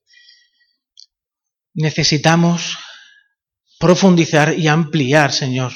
[1.74, 2.78] necesitamos
[3.78, 5.74] profundizar y ampliar, Señor,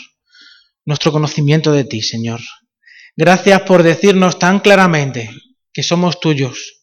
[0.85, 2.39] nuestro conocimiento de ti, Señor.
[3.15, 5.29] Gracias por decirnos tan claramente
[5.73, 6.81] que somos tuyos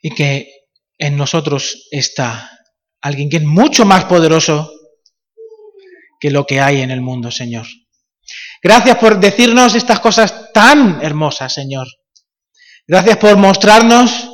[0.00, 2.50] y que en nosotros está
[3.00, 4.72] alguien que es mucho más poderoso
[6.20, 7.66] que lo que hay en el mundo, Señor.
[8.62, 11.86] Gracias por decirnos estas cosas tan hermosas, Señor.
[12.86, 14.28] Gracias por mostrarnos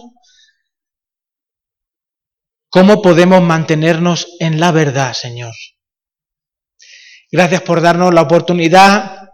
[2.69, 5.55] cómo podemos mantenernos en la verdad, Señor.
[7.31, 9.31] Gracias por darnos la oportunidad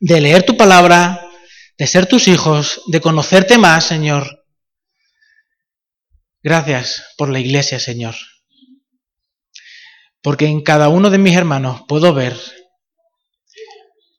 [0.00, 1.28] de leer tu palabra,
[1.76, 4.44] de ser tus hijos, de conocerte más, Señor.
[6.42, 8.14] Gracias por la iglesia, Señor.
[10.22, 12.38] Porque en cada uno de mis hermanos puedo ver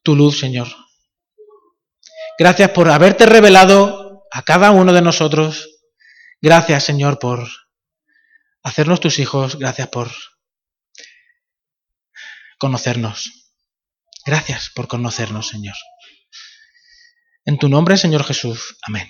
[0.03, 0.67] tu luz, Señor.
[2.37, 5.69] Gracias por haberte revelado a cada uno de nosotros.
[6.41, 7.47] Gracias, Señor, por
[8.63, 9.57] hacernos tus hijos.
[9.57, 10.11] Gracias por
[12.57, 13.53] conocernos.
[14.25, 15.75] Gracias por conocernos, Señor.
[17.45, 18.77] En tu nombre, Señor Jesús.
[18.83, 19.07] Amén.